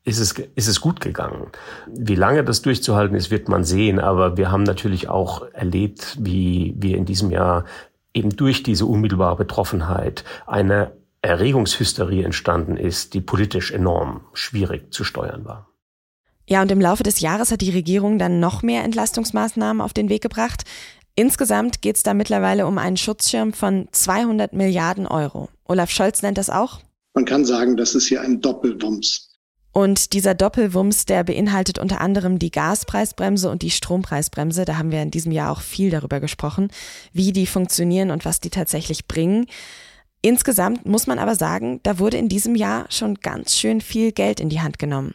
ist 0.04 0.20
es, 0.20 0.32
ist 0.56 0.68
es 0.68 0.80
gut 0.80 1.02
gegangen. 1.02 1.48
Wie 1.88 2.16
lange 2.16 2.44
das 2.44 2.62
durchzuhalten 2.62 3.18
ist, 3.18 3.32
wird 3.32 3.50
man 3.50 3.64
sehen. 3.64 4.00
Aber 4.00 4.38
wir 4.38 4.52
haben 4.52 4.64
natürlich 4.64 5.10
auch 5.10 5.52
erlebt, 5.52 6.18
wie 6.20 6.76
wir 6.78 6.98
in 6.98 7.06
diesem 7.06 7.32
Jahr 7.32 7.66
eben 8.14 8.30
durch 8.30 8.64
diese 8.64 8.86
unmittelbare 8.86 9.36
Betroffenheit 9.36 10.24
eine 10.46 10.92
Erregungshysterie 11.22 12.24
entstanden 12.24 12.78
ist, 12.78 13.14
die 13.14 13.22
politisch 13.22 13.72
enorm 13.72 14.22
schwierig 14.34 14.94
zu 14.94 15.04
steuern 15.04 15.44
war. 15.44 15.68
Ja, 16.50 16.62
und 16.62 16.72
im 16.72 16.80
Laufe 16.80 17.04
des 17.04 17.20
Jahres 17.20 17.52
hat 17.52 17.62
die 17.62 17.72
Regierung 17.72 18.18
dann 18.18 18.40
noch 18.40 18.64
mehr 18.64 18.84
Entlastungsmaßnahmen 18.84 19.82
auf 19.82 19.94
den 19.94 20.10
Weg 20.10 20.22
gebracht. 20.22 20.64
Insgesamt 21.16 21.82
geht 21.82 21.98
es 21.98 22.04
da 22.04 22.14
mittlerweile 22.14 22.68
um 22.68 22.78
einen 22.78 22.96
Schutzschirm 22.96 23.52
von 23.52 23.90
200 23.92 24.54
Milliarden 24.54 25.08
Euro. 25.08 25.50
Olaf 25.66 25.90
Scholz 25.90 26.22
nennt 26.22 26.38
das 26.38 26.50
auch. 26.50 26.80
Man 27.16 27.26
kann 27.26 27.44
sagen, 27.44 27.76
das 27.76 27.96
ist 27.96 28.08
hier 28.08 28.22
ein 28.22 28.40
Doppelwumms. 28.40 29.28
Und 29.74 30.14
dieser 30.14 30.34
Doppelwumms, 30.34 31.06
der 31.06 31.24
beinhaltet 31.24 31.80
unter 31.80 32.02
anderem 32.02 32.40
die 32.40 32.52
Gaspreisbremse 32.52 33.50
und 33.50 33.62
die 33.62 33.70
Strompreisbremse. 33.70 34.64
Da 34.66 34.78
haben 34.78 34.92
wir 34.92 35.02
in 35.02 35.12
diesem 35.12 35.32
Jahr 35.32 35.52
auch 35.52 35.62
viel 35.62 35.90
darüber 35.90 36.20
gesprochen, 36.20 36.70
wie 37.14 37.34
die 37.34 37.46
funktionieren 37.46 38.10
und 38.10 38.24
was 38.24 38.40
die 38.40 38.50
tatsächlich 38.50 39.08
bringen. 39.08 39.48
Insgesamt 40.22 40.86
muss 40.86 41.08
man 41.08 41.20
aber 41.20 41.36
sagen, 41.36 41.80
da 41.84 42.00
wurde 42.00 42.18
in 42.18 42.30
diesem 42.30 42.56
Jahr 42.56 42.86
schon 42.90 43.16
ganz 43.16 43.56
schön 43.56 43.82
viel 43.82 44.14
Geld 44.14 44.40
in 44.40 44.50
die 44.50 44.62
Hand 44.62 44.80
genommen. 44.80 45.14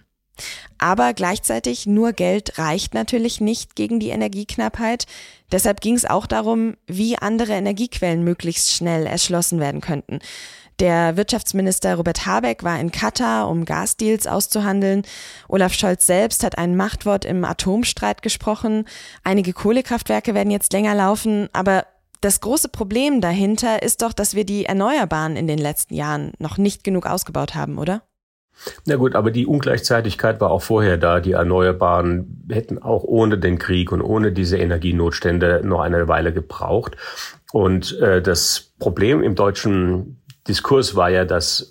Aber 0.78 1.14
gleichzeitig 1.14 1.87
nur 1.87 2.12
Geld 2.12 2.59
reicht 2.59 2.94
natürlich 2.94 3.40
nicht 3.40 3.76
gegen 3.76 4.00
die 4.00 4.11
Energieknappheit. 4.11 5.07
Deshalb 5.50 5.81
ging 5.81 5.94
es 5.94 6.05
auch 6.05 6.26
darum, 6.26 6.76
wie 6.87 7.16
andere 7.16 7.52
Energiequellen 7.52 8.24
möglichst 8.24 8.72
schnell 8.72 9.07
erschlossen 9.07 9.61
werden 9.61 9.81
könnten. 9.81 10.18
Der 10.81 11.16
Wirtschaftsminister 11.16 11.94
Robert 11.94 12.26
Habeck 12.26 12.64
war 12.64 12.81
in 12.81 12.90
Katar, 12.90 13.48
um 13.48 13.64
Gasdeals 13.64 14.26
auszuhandeln. 14.26 15.02
Olaf 15.48 15.74
Scholz 15.74 16.07
selbst 16.07 16.42
hat 16.42 16.59
ein 16.59 16.76
Machtwort 16.76 17.24
im 17.24 17.44
Atomstreit 17.44 18.22
gesprochen. 18.22 18.87
Einige 19.22 19.52
Kohlekraftwerke 19.52 20.35
werden 20.35 20.50
jetzt 20.50 20.72
länger 20.72 20.94
laufen, 20.94 21.48
aber 21.52 21.87
das 22.20 22.40
große 22.40 22.68
Problem 22.68 23.20
dahinter 23.20 23.83
ist 23.83 24.02
doch, 24.02 24.12
dass 24.12 24.35
wir 24.35 24.44
die 24.44 24.64
Erneuerbaren 24.64 25.37
in 25.37 25.46
den 25.46 25.59
letzten 25.59 25.94
Jahren 25.94 26.33
noch 26.38 26.57
nicht 26.57 26.85
genug 26.85 27.07
ausgebaut 27.07 27.55
haben, 27.55 27.78
oder? 27.78 28.02
Na 28.87 28.96
gut, 28.96 29.14
aber 29.14 29.31
die 29.31 29.46
Ungleichzeitigkeit 29.46 30.40
war 30.40 30.51
auch 30.51 30.62
vorher 30.62 30.96
da. 30.96 31.20
Die 31.20 31.33
Erneuerbaren 31.33 32.46
hätten 32.51 32.79
auch 32.79 33.05
ohne 33.05 33.38
den 33.38 33.59
Krieg 33.59 33.92
und 33.92 34.03
ohne 34.03 34.33
diese 34.33 34.59
Energienotstände 34.59 35.62
noch 35.64 35.81
eine 35.81 36.09
Weile 36.09 36.33
gebraucht. 36.33 36.96
Und 37.53 37.98
äh, 38.01 38.22
das 38.22 38.72
Problem 38.79 39.22
im 39.22 39.35
deutschen 39.35 40.22
Diskurs 40.48 40.96
war 40.96 41.11
ja, 41.11 41.25
dass, 41.25 41.70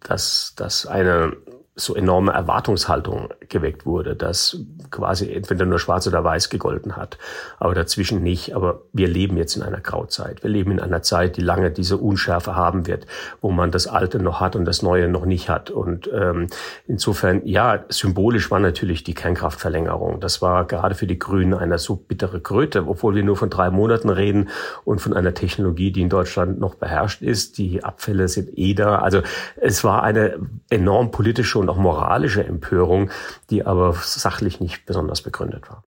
dass, 0.00 0.54
dass 0.56 0.86
eine 0.86 1.36
so 1.78 1.94
enorme 1.94 2.32
Erwartungshaltung 2.32 3.28
geweckt 3.50 3.84
wurde, 3.84 4.16
dass 4.16 4.58
quasi 4.90 5.30
entweder 5.30 5.66
nur 5.66 5.78
schwarz 5.78 6.06
oder 6.06 6.24
weiß 6.24 6.48
gegolten 6.48 6.96
hat, 6.96 7.18
aber 7.58 7.74
dazwischen 7.74 8.22
nicht. 8.22 8.56
Aber 8.56 8.80
wir 8.94 9.08
leben 9.08 9.36
jetzt 9.36 9.56
in 9.56 9.62
einer 9.62 9.80
Grauzeit. 9.80 10.42
Wir 10.42 10.48
leben 10.48 10.70
in 10.70 10.80
einer 10.80 11.02
Zeit, 11.02 11.36
die 11.36 11.42
lange 11.42 11.70
diese 11.70 11.98
Unschärfe 11.98 12.56
haben 12.56 12.86
wird, 12.86 13.06
wo 13.42 13.50
man 13.50 13.70
das 13.72 13.86
Alte 13.86 14.18
noch 14.18 14.40
hat 14.40 14.56
und 14.56 14.64
das 14.64 14.80
Neue 14.80 15.08
noch 15.08 15.26
nicht 15.26 15.50
hat. 15.50 15.70
Und 15.70 16.08
ähm, 16.14 16.46
insofern, 16.86 17.42
ja, 17.44 17.84
symbolisch 17.90 18.50
war 18.50 18.58
natürlich 18.58 19.04
die 19.04 19.14
Kernkraftverlängerung. 19.14 20.20
Das 20.20 20.40
war 20.40 20.64
gerade 20.64 20.94
für 20.94 21.06
die 21.06 21.18
Grünen 21.18 21.52
eine 21.52 21.78
so 21.78 21.96
bittere 21.96 22.40
Kröte, 22.40 22.86
obwohl 22.86 23.14
wir 23.14 23.22
nur 23.22 23.36
von 23.36 23.50
drei 23.50 23.68
Monaten 23.70 24.08
reden 24.08 24.48
und 24.84 25.00
von 25.02 25.12
einer 25.12 25.34
Technologie, 25.34 25.90
die 25.90 26.00
in 26.00 26.08
Deutschland 26.08 26.58
noch 26.58 26.76
beherrscht 26.76 27.20
ist. 27.20 27.58
Die 27.58 27.84
Abfälle 27.84 28.28
sind 28.28 28.56
eh 28.56 28.72
da. 28.72 29.00
Also 29.00 29.20
es 29.56 29.84
war 29.84 30.02
eine 30.02 30.38
enorm 30.70 31.10
politische 31.10 31.65
und 31.66 31.70
auch 31.70 31.80
moralische 31.80 32.44
Empörung, 32.44 33.10
die 33.50 33.66
aber 33.66 33.92
sachlich 33.94 34.60
nicht 34.60 34.86
besonders 34.86 35.22
begründet 35.22 35.68
war. 35.68 35.82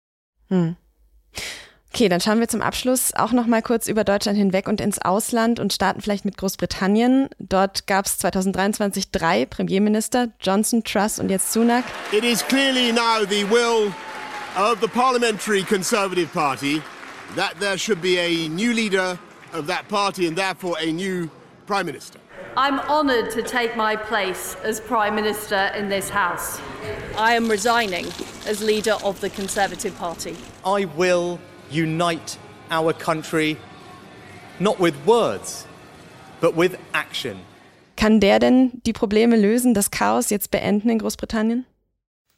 Hm. 0.48 0.76
Okay, 1.92 2.08
dann 2.08 2.20
schauen 2.20 2.40
wir 2.40 2.48
zum 2.48 2.60
Abschluss 2.60 3.14
auch 3.14 3.32
noch 3.32 3.46
mal 3.46 3.62
kurz 3.62 3.86
über 3.86 4.04
Deutschland 4.04 4.36
hinweg 4.36 4.68
und 4.68 4.80
ins 4.80 5.00
Ausland 5.00 5.60
und 5.60 5.72
starten 5.72 6.00
vielleicht 6.02 6.24
mit 6.24 6.36
Großbritannien. 6.36 7.28
Dort 7.38 7.86
gab 7.86 8.04
es 8.04 8.18
2023 8.18 9.10
drei 9.10 9.46
Premierminister, 9.46 10.28
Johnson, 10.40 10.84
Truss 10.84 11.18
und 11.18 11.30
jetzt 11.30 11.52
Sunak. 11.52 11.84
It 12.12 12.24
is 12.24 12.46
clearly 12.46 12.92
now 12.92 13.24
the 13.28 13.44
will 13.48 13.92
of 14.56 14.78
the 14.80 14.88
Parliamentary 14.88 15.62
Conservative 15.62 16.28
Party 16.32 16.82
that 17.34 17.54
there 17.60 17.78
should 17.78 18.02
be 18.02 18.18
a 18.18 18.48
new 18.48 18.72
leader 18.72 19.18
of 19.54 19.66
that 19.66 19.88
party 19.88 20.26
and 20.26 20.36
therefore 20.36 20.76
a 20.78 20.92
new 20.92 21.30
Prime 21.66 21.86
Minister. 21.86 22.18
I'm 22.56 22.80
honoured 22.80 23.30
to 23.32 23.42
take 23.42 23.76
my 23.76 23.96
place 23.96 24.56
as 24.64 24.80
Prime 24.80 25.14
Minister 25.14 25.70
in 25.76 25.88
this 25.88 26.08
House. 26.08 26.58
I 27.18 27.34
am 27.34 27.48
resigning 27.48 28.06
as 28.46 28.62
leader 28.62 28.96
of 29.04 29.20
the 29.20 29.28
Conservative 29.28 29.94
Party. 29.98 30.36
I 30.64 30.86
will 30.96 31.38
unite 31.70 32.38
our 32.70 32.92
country 32.94 33.58
not 34.58 34.78
with 34.80 34.94
words, 35.04 35.66
but 36.40 36.56
with 36.56 36.78
action. 36.94 37.38
Kann 37.96 38.20
der 38.20 38.38
denn 38.38 38.80
die 38.86 38.92
Probleme 38.92 39.36
lösen, 39.36 39.74
das 39.74 39.90
Chaos 39.90 40.30
jetzt 40.30 40.50
beenden 40.50 40.90
in 40.90 40.98
Großbritannien? 40.98 41.64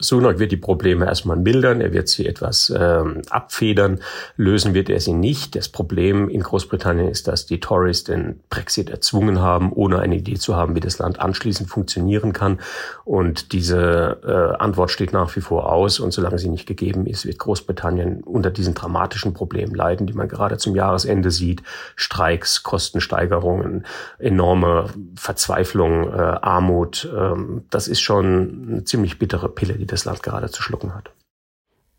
Sunak 0.00 0.38
wird 0.38 0.52
die 0.52 0.56
Probleme 0.56 1.06
erstmal 1.06 1.36
mildern, 1.36 1.80
er 1.80 1.92
wird 1.92 2.08
sie 2.08 2.26
etwas 2.26 2.72
ähm, 2.76 3.22
abfedern, 3.30 3.98
lösen 4.36 4.72
wird 4.72 4.90
er 4.90 5.00
sie 5.00 5.12
nicht. 5.12 5.56
Das 5.56 5.68
Problem 5.68 6.28
in 6.28 6.40
Großbritannien 6.40 7.08
ist, 7.08 7.26
dass 7.26 7.46
die 7.46 7.58
Tories 7.58 8.04
den 8.04 8.38
Brexit 8.48 8.90
erzwungen 8.90 9.40
haben, 9.40 9.72
ohne 9.72 9.98
eine 9.98 10.14
Idee 10.14 10.36
zu 10.36 10.54
haben, 10.54 10.76
wie 10.76 10.80
das 10.80 11.00
Land 11.00 11.18
anschließend 11.18 11.68
funktionieren 11.68 12.32
kann. 12.32 12.60
Und 13.04 13.52
diese 13.52 14.20
äh, 14.24 14.62
Antwort 14.62 14.92
steht 14.92 15.12
nach 15.12 15.34
wie 15.34 15.40
vor 15.40 15.72
aus. 15.72 15.98
Und 15.98 16.12
solange 16.12 16.38
sie 16.38 16.48
nicht 16.48 16.66
gegeben 16.66 17.04
ist, 17.06 17.26
wird 17.26 17.40
Großbritannien 17.40 18.22
unter 18.22 18.50
diesen 18.50 18.74
dramatischen 18.74 19.34
Problemen 19.34 19.74
leiden, 19.74 20.06
die 20.06 20.12
man 20.12 20.28
gerade 20.28 20.58
zum 20.58 20.76
Jahresende 20.76 21.32
sieht. 21.32 21.64
Streiks, 21.96 22.62
Kostensteigerungen, 22.62 23.84
enorme 24.20 24.90
Verzweiflung, 25.16 26.12
äh, 26.12 26.16
Armut. 26.16 27.12
Ähm, 27.12 27.64
das 27.70 27.88
ist 27.88 28.00
schon 28.00 28.68
eine 28.68 28.84
ziemlich 28.84 29.18
bittere 29.18 29.48
Pille, 29.48 29.74
das 29.92 30.04
Land 30.04 30.22
gerade 30.22 30.50
zu 30.50 30.62
schlucken 30.62 30.94
hat. 30.94 31.10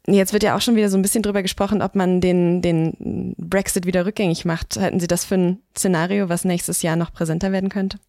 Jetzt 0.08 0.34
wird 0.34 0.44
ja 0.44 0.56
auch 0.56 0.62
schon 0.62 0.76
wieder 0.76 0.90
so 0.90 0.98
ein 0.98 1.02
bisschen 1.02 1.24
drüber 1.24 1.42
gesprochen, 1.42 1.82
ob 1.82 1.96
man 1.96 2.22
den, 2.22 2.62
den 2.62 3.36
Brexit 3.38 3.86
wieder 3.86 4.06
rückgängig 4.06 4.46
macht. 4.46 4.78
Halten 4.78 5.00
Sie 5.00 5.08
das 5.08 5.26
für 5.26 5.36
ein 5.36 5.62
Szenario, 5.78 6.30
was 6.30 6.46
nächstes 6.46 6.82
Jahr 6.82 6.96
noch 6.96 7.14
präsenter 7.14 7.52
werden 7.52 7.70
könnte? 7.70 8.00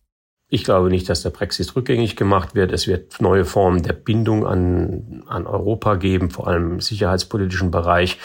Ich 0.53 0.65
glaube 0.65 0.91
nicht, 0.91 1.09
dass 1.09 1.23
der 1.23 1.31
Brexit 1.31 1.77
rückgängig 1.77 2.17
gemacht 2.17 2.57
wird. 2.57 2.73
Es 2.73 2.89
wird 2.89 3.21
neue 3.21 3.45
Formen 3.45 3.85
der 3.85 3.93
Bindung 3.93 4.45
an, 4.45 5.23
an 5.29 5.47
Europa 5.47 5.95
geben, 5.95 6.31
vor 6.31 6.49
allem 6.49 6.73
im 6.73 6.81
sicherheitspolitischen 6.81 7.71
Bereich, 7.71 8.19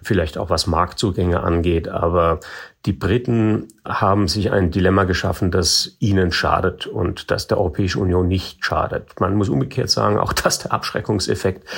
vielleicht 0.00 0.38
auch 0.38 0.48
was 0.48 0.68
Marktzugänge 0.68 1.40
angeht. 1.40 1.88
Aber 1.88 2.38
die 2.86 2.92
Briten 2.92 3.66
haben 3.84 4.28
sich 4.28 4.52
ein 4.52 4.70
Dilemma 4.70 5.02
geschaffen, 5.02 5.50
das 5.50 5.96
ihnen 5.98 6.30
schadet 6.30 6.86
und 6.86 7.32
das 7.32 7.48
der 7.48 7.58
Europäischen 7.58 8.00
Union 8.00 8.28
nicht 8.28 8.64
schadet. 8.64 9.18
Man 9.18 9.34
muss 9.34 9.48
umgekehrt 9.48 9.90
sagen, 9.90 10.18
auch 10.18 10.32
dass 10.32 10.60
der 10.60 10.72
Abschreckungseffekt 10.72 11.68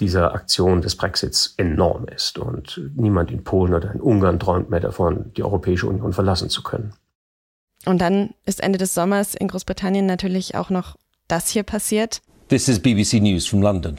dieser 0.00 0.34
Aktion 0.34 0.82
des 0.82 0.96
Brexits 0.96 1.54
enorm 1.56 2.06
ist. 2.06 2.36
Und 2.36 2.80
niemand 2.96 3.30
in 3.30 3.44
Polen 3.44 3.74
oder 3.74 3.94
in 3.94 4.00
Ungarn 4.00 4.40
träumt 4.40 4.70
mehr 4.70 4.80
davon, 4.80 5.32
die 5.36 5.44
Europäische 5.44 5.86
Union 5.86 6.12
verlassen 6.12 6.48
zu 6.48 6.64
können. 6.64 6.94
Und 7.84 8.00
dann 8.00 8.30
ist 8.46 8.62
Ende 8.62 8.78
des 8.78 8.94
Sommers 8.94 9.34
in 9.34 9.48
Großbritannien 9.48 10.06
natürlich 10.06 10.54
auch 10.54 10.70
noch 10.70 10.96
das 11.28 11.48
hier 11.48 11.62
passiert. 11.62 12.22
This 12.48 12.68
is 12.68 12.78
BBC 12.78 13.14
News 13.14 13.46
from 13.46 13.62
London. 13.62 13.98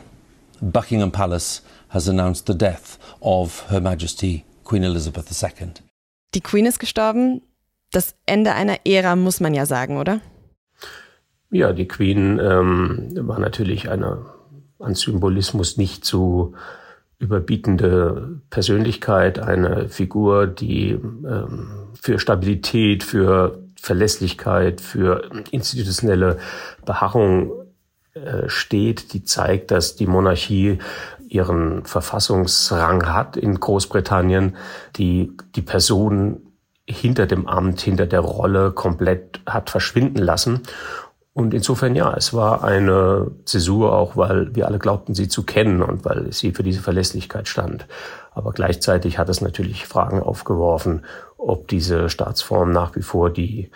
Buckingham 0.62 1.12
Palace 1.12 1.63
has 1.89 2.08
announced 2.08 2.48
the 2.48 2.58
death 2.58 2.98
of 3.19 3.69
Her 3.69 3.82
Majesty 3.82 4.46
Queen 4.63 4.84
Elizabeth 4.84 5.26
II. 5.30 5.69
Die 6.34 6.41
Queen 6.41 6.65
ist 6.65 6.80
gestorben. 6.80 7.41
Das 7.91 8.15
Ende 8.26 8.54
einer 8.54 8.86
Ära 8.86 9.15
muss 9.15 9.39
man 9.39 9.54
ja 9.54 9.65
sagen, 9.65 9.98
oder? 9.98 10.22
Ja, 11.52 11.74
die 11.74 11.88
Queen 11.88 12.39
ähm, 12.39 13.12
war 13.28 13.39
natürlich 13.39 13.89
eine 13.89 14.26
an 14.80 14.96
Symbolismus 14.96 15.78
nicht 15.78 16.04
zu 16.04 16.56
überbietende 17.19 18.41
Persönlichkeit, 18.50 19.39
eine 19.39 19.88
Figur, 19.88 20.48
die 20.48 20.89
ähm, 20.91 21.69
für 21.93 22.19
Stabilität, 22.19 23.04
für 23.04 23.62
Verlässlichkeit, 23.84 24.80
für 24.80 25.30
institutionelle 25.52 26.38
Beharrung 26.86 27.52
äh, 28.13 28.48
steht, 28.48 29.12
die 29.12 29.26
zeigt, 29.26 29.72
dass 29.72 29.98
die 29.98 30.08
Monarchie 30.08 30.80
ihren 31.28 31.86
Verfassungsrang 31.86 33.13
hat 33.13 33.36
in 33.36 33.60
Großbritannien, 33.60 34.56
die 34.96 35.36
die 35.56 35.62
Person 35.62 36.54
hinter 36.88 37.26
dem 37.26 37.46
Amt, 37.46 37.82
hinter 37.82 38.06
der 38.06 38.22
Rolle 38.22 38.72
komplett 38.72 39.41
hat 39.46 39.69
verschwinden 39.69 40.19
lassen. 40.19 40.62
Und 41.34 41.54
insofern 41.54 41.93
ja, 41.93 42.13
es 42.15 42.34
war 42.34 42.63
eine 42.63 43.32
Zäsur 43.43 43.93
auch, 43.93 44.15
weil 44.15 44.56
wir 44.56 44.67
alle 44.67 44.80
glaubten, 44.80 45.13
sie 45.13 45.28
zu 45.28 45.43
kennen 45.43 45.82
und 45.82 46.06
weil 46.06 46.32
sie 46.32 46.54
für 46.54 46.63
diese 46.63 46.82
Verlässlichkeit 46.82 47.50
stand. 47.50 47.86
Aber 48.34 48.52
gleichzeitig 48.52 49.17
hat 49.17 49.30
es 49.30 49.41
natürlich 49.41 49.86
Fragen 49.86 50.22
aufgeworfen, 50.22 51.06
ob 51.38 51.67
diese 51.67 52.10
Staatsform 52.10 52.72
nach 52.72 52.96
wie 52.96 53.02
vor 53.02 53.30
die 53.30 53.69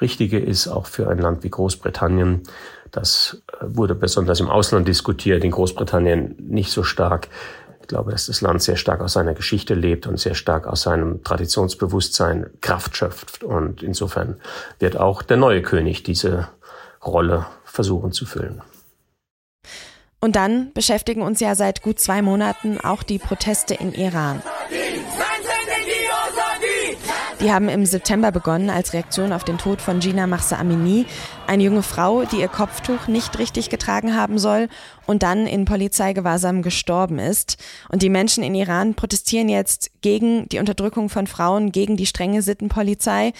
richtige 0.00 0.38
ist, 0.38 0.68
auch 0.68 0.86
für 0.86 1.08
ein 1.08 1.18
Land 1.18 1.44
wie 1.44 1.50
Großbritannien. 1.50 2.42
Das 2.90 3.42
äh, 3.52 3.66
wurde 3.66 3.94
besonders 3.94 4.40
im 4.40 4.48
Ausland 4.48 4.88
diskutiert, 4.88 5.44
in 5.44 5.50
Großbritannien 5.50 6.36
nicht 6.38 6.72
so 6.72 6.82
stark. 6.82 7.28
Ich 7.82 7.88
glaube, 7.88 8.12
dass 8.12 8.26
das 8.26 8.40
Land 8.40 8.62
sehr 8.62 8.76
stark 8.76 9.00
aus 9.00 9.14
seiner 9.14 9.34
Geschichte 9.34 9.74
lebt 9.74 10.06
und 10.06 10.18
sehr 10.18 10.34
stark 10.34 10.66
aus 10.66 10.82
seinem 10.82 11.22
Traditionsbewusstsein 11.24 12.46
Kraft 12.60 12.96
schöpft. 12.96 13.42
Und 13.42 13.82
insofern 13.82 14.36
wird 14.78 14.96
auch 14.96 15.22
der 15.22 15.36
neue 15.36 15.62
König 15.62 16.02
diese 16.02 16.48
Rolle 17.04 17.46
versuchen 17.64 18.12
zu 18.12 18.26
füllen. 18.26 18.62
Und 20.20 20.36
dann 20.36 20.72
beschäftigen 20.74 21.22
uns 21.22 21.40
ja 21.40 21.54
seit 21.54 21.82
gut 21.82 21.98
zwei 21.98 22.20
Monaten 22.20 22.78
auch 22.78 23.02
die 23.02 23.18
Proteste 23.18 23.74
in 23.74 23.92
Iran. 23.94 24.42
Die 27.40 27.50
haben 27.50 27.70
im 27.70 27.86
September 27.86 28.32
begonnen 28.32 28.68
als 28.68 28.92
Reaktion 28.92 29.32
auf 29.32 29.44
den 29.44 29.56
Tod 29.56 29.80
von 29.80 30.00
Gina 30.00 30.26
Mahsa 30.26 30.58
Amini, 30.58 31.06
eine 31.46 31.62
junge 31.62 31.82
Frau, 31.82 32.24
die 32.24 32.40
ihr 32.40 32.48
Kopftuch 32.48 33.08
nicht 33.08 33.38
richtig 33.38 33.70
getragen 33.70 34.14
haben 34.14 34.38
soll 34.38 34.68
und 35.06 35.22
dann 35.22 35.46
in 35.46 35.64
Polizeigewahrsam 35.64 36.60
gestorben 36.60 37.18
ist. 37.18 37.56
Und 37.88 38.02
die 38.02 38.10
Menschen 38.10 38.44
in 38.44 38.54
Iran 38.54 38.92
protestieren 38.92 39.48
jetzt 39.48 39.90
gegen 40.02 40.50
die 40.50 40.58
Unterdrückung 40.58 41.08
von 41.08 41.26
Frauen, 41.26 41.72
gegen 41.72 41.96
die 41.96 42.04
strenge 42.04 42.42
Sittenpolizei. 42.42 43.32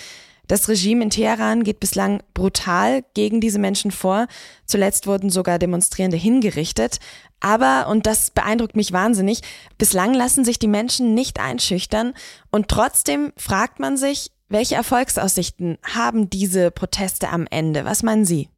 Das 0.51 0.69
Regime 0.69 1.05
in 1.05 1.11
Teheran 1.11 1.63
geht 1.63 1.79
bislang 1.79 2.25
brutal 2.35 3.05
gegen 3.15 3.41
diese 3.41 3.61
Menschen 3.61 3.93
vor. 3.93 4.27
Zuletzt 4.67 5.07
wurden 5.07 5.31
sogar 5.31 5.61
Demonstrierende 5.61 6.17
hingerichtet. 6.17 6.99
Aber, 7.39 7.87
und 7.89 8.05
das 8.05 8.33
beeindruckt 8.33 8.75
mich 8.75 8.93
wahnsinnig, 8.93 9.43
bislang 9.79 10.13
lassen 10.13 10.45
sich 10.45 10.59
die 10.59 10.67
Menschen 10.67 11.15
nicht 11.15 11.39
einschüchtern 11.39 12.15
und 12.51 12.67
trotzdem 12.67 13.33
fragt 13.37 13.79
man 13.79 13.97
sich, 13.97 14.33
welche 14.49 14.75
Erfolgsaussichten 14.75 15.79
haben 15.85 16.29
diese 16.31 16.73
Proteste 16.73 17.29
am 17.29 17.47
Ende? 17.49 17.85
Was 17.85 18.03
meinen 18.03 18.25
Sie? 18.25 18.49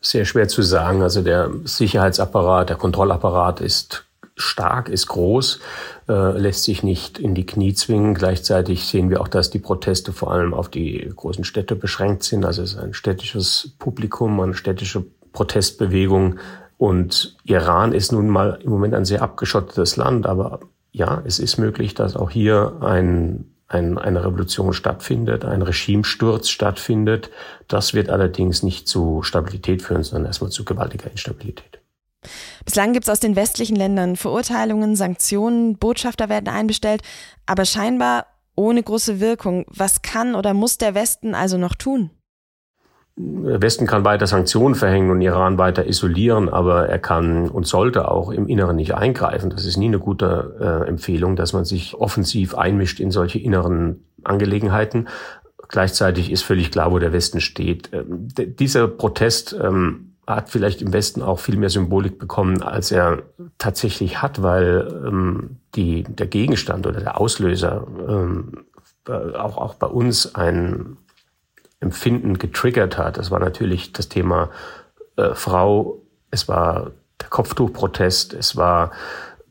Sehr 0.00 0.24
schwer 0.24 0.48
zu 0.48 0.62
sagen. 0.62 1.02
Also 1.02 1.20
der 1.20 1.50
Sicherheitsapparat, 1.64 2.70
der 2.70 2.76
Kontrollapparat 2.76 3.60
ist 3.60 4.07
stark, 4.40 4.88
ist 4.88 5.08
groß, 5.08 5.60
äh, 6.08 6.38
lässt 6.38 6.64
sich 6.64 6.82
nicht 6.82 7.18
in 7.18 7.34
die 7.34 7.46
Knie 7.46 7.74
zwingen. 7.74 8.14
Gleichzeitig 8.14 8.86
sehen 8.86 9.10
wir 9.10 9.20
auch, 9.20 9.28
dass 9.28 9.50
die 9.50 9.58
Proteste 9.58 10.12
vor 10.12 10.32
allem 10.32 10.54
auf 10.54 10.68
die 10.68 11.10
großen 11.14 11.44
Städte 11.44 11.76
beschränkt 11.76 12.22
sind. 12.22 12.44
Also 12.44 12.62
es 12.62 12.72
ist 12.72 12.78
ein 12.78 12.94
städtisches 12.94 13.74
Publikum, 13.78 14.40
eine 14.40 14.54
städtische 14.54 15.04
Protestbewegung. 15.32 16.38
Und 16.78 17.36
Iran 17.44 17.92
ist 17.92 18.12
nun 18.12 18.28
mal 18.28 18.60
im 18.62 18.70
Moment 18.70 18.94
ein 18.94 19.04
sehr 19.04 19.22
abgeschottetes 19.22 19.96
Land, 19.96 20.26
aber 20.26 20.60
ja, 20.92 21.22
es 21.24 21.38
ist 21.38 21.58
möglich, 21.58 21.94
dass 21.94 22.16
auch 22.16 22.30
hier 22.30 22.78
ein, 22.80 23.52
ein, 23.66 23.98
eine 23.98 24.24
Revolution 24.24 24.72
stattfindet, 24.72 25.44
ein 25.44 25.62
Regimesturz 25.62 26.48
stattfindet. 26.48 27.30
Das 27.66 27.94
wird 27.94 28.10
allerdings 28.10 28.62
nicht 28.62 28.88
zu 28.88 29.22
Stabilität 29.22 29.82
führen, 29.82 30.02
sondern 30.02 30.26
erstmal 30.26 30.50
zu 30.50 30.64
gewaltiger 30.64 31.10
Instabilität. 31.10 31.77
Bislang 32.64 32.92
gibt 32.92 33.04
es 33.04 33.10
aus 33.10 33.20
den 33.20 33.36
westlichen 33.36 33.76
Ländern 33.76 34.16
Verurteilungen, 34.16 34.96
Sanktionen, 34.96 35.78
Botschafter 35.78 36.28
werden 36.28 36.48
einbestellt, 36.48 37.02
aber 37.46 37.64
scheinbar 37.64 38.26
ohne 38.54 38.82
große 38.82 39.20
Wirkung. 39.20 39.64
Was 39.68 40.02
kann 40.02 40.34
oder 40.34 40.52
muss 40.52 40.78
der 40.78 40.94
Westen 40.94 41.34
also 41.34 41.58
noch 41.58 41.74
tun? 41.74 42.10
Der 43.20 43.60
Westen 43.60 43.86
kann 43.86 44.04
weiter 44.04 44.28
Sanktionen 44.28 44.76
verhängen 44.76 45.10
und 45.10 45.20
Iran 45.20 45.58
weiter 45.58 45.86
isolieren, 45.86 46.48
aber 46.48 46.88
er 46.88 47.00
kann 47.00 47.48
und 47.48 47.66
sollte 47.66 48.08
auch 48.08 48.30
im 48.30 48.46
Inneren 48.46 48.76
nicht 48.76 48.94
eingreifen. 48.94 49.50
Das 49.50 49.64
ist 49.64 49.76
nie 49.76 49.86
eine 49.86 49.98
gute 49.98 50.56
äh, 50.60 50.88
Empfehlung, 50.88 51.34
dass 51.34 51.52
man 51.52 51.64
sich 51.64 51.96
offensiv 51.96 52.54
einmischt 52.54 53.00
in 53.00 53.10
solche 53.10 53.40
inneren 53.40 54.04
Angelegenheiten. 54.22 55.08
Gleichzeitig 55.68 56.30
ist 56.30 56.42
völlig 56.42 56.70
klar, 56.70 56.92
wo 56.92 57.00
der 57.00 57.12
Westen 57.12 57.40
steht. 57.40 57.90
Ähm, 57.92 58.28
dieser 58.36 58.86
Protest 58.86 59.56
ähm, 59.60 60.07
hat 60.36 60.50
vielleicht 60.50 60.82
im 60.82 60.92
Westen 60.92 61.22
auch 61.22 61.38
viel 61.38 61.56
mehr 61.56 61.70
Symbolik 61.70 62.18
bekommen, 62.18 62.62
als 62.62 62.90
er 62.90 63.22
tatsächlich 63.56 64.20
hat, 64.20 64.42
weil 64.42 65.02
ähm, 65.06 65.56
die, 65.74 66.04
der 66.04 66.26
Gegenstand 66.26 66.86
oder 66.86 67.00
der 67.00 67.20
Auslöser 67.20 67.86
ähm, 68.08 68.64
auch, 69.08 69.56
auch 69.56 69.74
bei 69.74 69.86
uns 69.86 70.34
ein 70.34 70.98
Empfinden 71.80 72.38
getriggert 72.38 72.98
hat. 72.98 73.16
Das 73.16 73.30
war 73.30 73.38
natürlich 73.38 73.92
das 73.92 74.08
Thema 74.08 74.50
äh, 75.16 75.34
Frau, 75.34 76.02
es 76.30 76.46
war 76.46 76.90
der 77.20 77.28
Kopftuchprotest, 77.28 78.34
es 78.34 78.56
war 78.56 78.90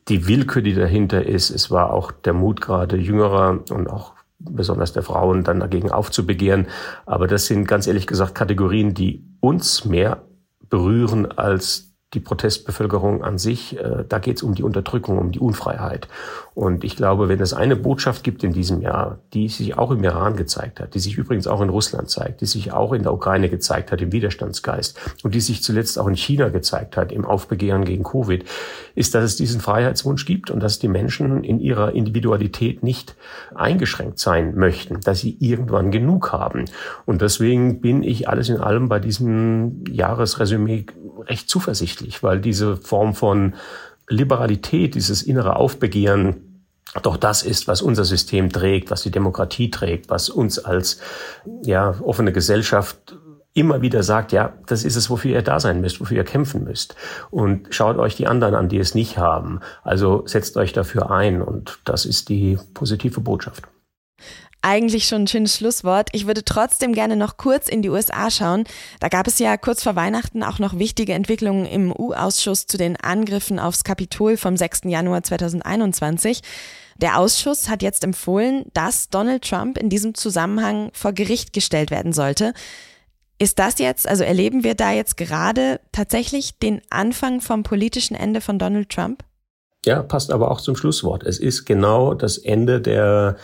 die 0.09 0.27
Willkür, 0.27 0.61
die 0.61 0.75
dahinter 0.75 1.25
ist, 1.25 1.49
es 1.49 1.71
war 1.71 1.91
auch 1.91 2.11
der 2.11 2.33
Mut 2.33 2.61
gerade 2.61 2.97
jüngerer 2.97 3.59
und 3.71 3.89
auch 3.89 4.13
besonders 4.39 4.93
der 4.93 5.03
Frauen 5.03 5.43
dann 5.43 5.59
dagegen 5.59 5.91
aufzubegehren. 5.91 6.67
Aber 7.05 7.27
das 7.27 7.47
sind 7.47 7.67
ganz 7.67 7.87
ehrlich 7.87 8.05
gesagt 8.05 8.35
Kategorien, 8.35 8.93
die 8.93 9.25
uns 9.39 9.83
mehr 9.83 10.21
berühren 10.69 11.25
als 11.37 11.86
die 12.13 12.21
Protestbevölkerung 12.21 13.21
an 13.21 13.37
sich. 13.37 13.77
Äh, 13.77 14.05
da 14.07 14.19
geht 14.19 14.37
es 14.37 14.43
um 14.43 14.55
die 14.55 14.63
Unterdrückung, 14.63 15.17
um 15.17 15.31
die 15.31 15.39
Unfreiheit. 15.39 16.07
Und 16.53 16.83
ich 16.83 16.95
glaube, 16.95 17.27
wenn 17.27 17.41
es 17.41 17.53
eine 17.53 17.75
Botschaft 17.75 18.23
gibt 18.23 18.43
in 18.43 18.53
diesem 18.53 18.81
Jahr, 18.81 19.19
die 19.33 19.49
sich 19.49 19.77
auch 19.77 19.91
im 19.91 20.03
Iran 20.03 20.37
gezeigt 20.37 20.79
hat, 20.79 20.95
die 20.95 20.99
sich 20.99 21.17
übrigens 21.17 21.47
auch 21.47 21.61
in 21.61 21.69
Russland 21.69 22.09
zeigt, 22.09 22.39
die 22.41 22.45
sich 22.45 22.71
auch 22.71 22.93
in 22.93 23.03
der 23.03 23.13
Ukraine 23.13 23.49
gezeigt 23.49 23.91
hat, 23.91 24.01
im 24.01 24.13
Widerstandsgeist 24.13 24.97
und 25.23 25.35
die 25.35 25.41
sich 25.41 25.61
zuletzt 25.61 25.99
auch 25.99 26.07
in 26.07 26.15
China 26.15 26.47
gezeigt 26.47 26.95
hat, 26.95 27.11
im 27.11 27.25
Aufbegehren 27.25 27.83
gegen 27.83 28.03
Covid, 28.03 28.45
ist, 28.95 29.13
dass 29.13 29.25
es 29.25 29.35
diesen 29.35 29.59
Freiheitswunsch 29.59 30.25
gibt 30.25 30.49
und 30.49 30.61
dass 30.61 30.79
die 30.79 30.87
Menschen 30.87 31.43
in 31.43 31.59
ihrer 31.59 31.91
Individualität 31.91 32.83
nicht 32.83 33.15
eingeschränkt 33.53 34.17
sein 34.17 34.55
möchten, 34.55 35.01
dass 35.01 35.19
sie 35.19 35.35
irgendwann 35.39 35.91
genug 35.91 36.31
haben. 36.31 36.65
Und 37.05 37.21
deswegen 37.21 37.81
bin 37.81 38.01
ich 38.01 38.29
alles 38.29 38.47
in 38.47 38.57
allem 38.57 38.87
bei 38.87 38.99
diesem 38.99 39.83
Jahresresümee 39.91 40.85
recht 41.27 41.49
zuversichtlich, 41.49 42.23
weil 42.23 42.39
diese 42.39 42.77
Form 42.77 43.13
von 43.13 43.55
Liberalität, 44.09 44.95
dieses 44.95 45.21
innere 45.21 45.55
Aufbegehren, 45.55 46.63
doch 47.03 47.17
das 47.17 47.43
ist, 47.43 47.67
was 47.67 47.81
unser 47.81 48.05
System 48.05 48.51
trägt, 48.51 48.89
was 48.91 49.03
die 49.03 49.11
Demokratie 49.11 49.69
trägt, 49.69 50.09
was 50.09 50.29
uns 50.29 50.59
als 50.59 50.99
ja, 51.63 51.95
offene 52.01 52.31
Gesellschaft 52.31 53.17
immer 53.53 53.81
wieder 53.81 54.03
sagt, 54.03 54.31
ja, 54.31 54.53
das 54.67 54.83
ist 54.83 54.95
es, 54.95 55.09
wofür 55.09 55.31
ihr 55.31 55.41
da 55.41 55.59
sein 55.59 55.81
müsst, 55.81 55.99
wofür 55.99 56.17
ihr 56.17 56.23
kämpfen 56.23 56.63
müsst. 56.63 56.95
Und 57.31 57.67
schaut 57.71 57.97
euch 57.97 58.15
die 58.15 58.27
anderen 58.27 58.53
an, 58.53 58.69
die 58.69 58.77
es 58.77 58.93
nicht 58.93 59.17
haben. 59.17 59.61
Also 59.83 60.23
setzt 60.27 60.57
euch 60.57 60.73
dafür 60.73 61.09
ein. 61.09 61.41
Und 61.41 61.79
das 61.83 62.05
ist 62.05 62.29
die 62.29 62.59
positive 62.75 63.19
Botschaft 63.19 63.63
eigentlich 64.67 65.07
schon 65.07 65.23
ein 65.23 65.27
schönes 65.27 65.55
Schlusswort. 65.55 66.09
Ich 66.11 66.27
würde 66.27 66.43
trotzdem 66.43 66.91
gerne 66.91 67.15
noch 67.15 67.37
kurz 67.37 67.69
in 67.69 67.81
die 67.81 67.89
USA 67.89 68.29
schauen. 68.29 68.65
Da 68.99 69.07
gab 69.07 69.25
es 69.25 69.39
ja 69.39 69.55
kurz 69.55 69.81
vor 69.81 69.95
Weihnachten 69.95 70.43
auch 70.43 70.59
noch 70.59 70.77
wichtige 70.77 71.13
Entwicklungen 71.13 71.65
im 71.65 71.93
EU-Ausschuss 71.93 72.67
zu 72.67 72.77
den 72.77 72.97
Angriffen 72.97 73.59
aufs 73.59 73.85
Kapitol 73.85 74.35
vom 74.35 74.57
6. 74.57 74.81
Januar 74.85 75.23
2021. 75.23 76.41
Der 76.97 77.17
Ausschuss 77.17 77.69
hat 77.69 77.81
jetzt 77.81 78.03
empfohlen, 78.03 78.65
dass 78.73 79.09
Donald 79.09 79.47
Trump 79.47 79.77
in 79.77 79.89
diesem 79.89 80.15
Zusammenhang 80.15 80.89
vor 80.93 81.13
Gericht 81.13 81.53
gestellt 81.53 81.89
werden 81.89 82.11
sollte. 82.11 82.53
Ist 83.39 83.59
das 83.59 83.79
jetzt, 83.79 84.05
also 84.07 84.25
erleben 84.25 84.65
wir 84.65 84.75
da 84.75 84.91
jetzt 84.91 85.15
gerade 85.15 85.79
tatsächlich 85.93 86.59
den 86.59 86.81
Anfang 86.89 87.39
vom 87.39 87.63
politischen 87.63 88.15
Ende 88.15 88.41
von 88.41 88.59
Donald 88.59 88.89
Trump? 88.89 89.23
Ja, 89.85 90.03
passt 90.03 90.31
aber 90.31 90.51
auch 90.51 90.59
zum 90.59 90.75
Schlusswort. 90.75 91.23
Es 91.23 91.39
ist 91.39 91.65
genau 91.65 92.13
das 92.13 92.37
Ende 92.37 92.81
der 92.81 93.37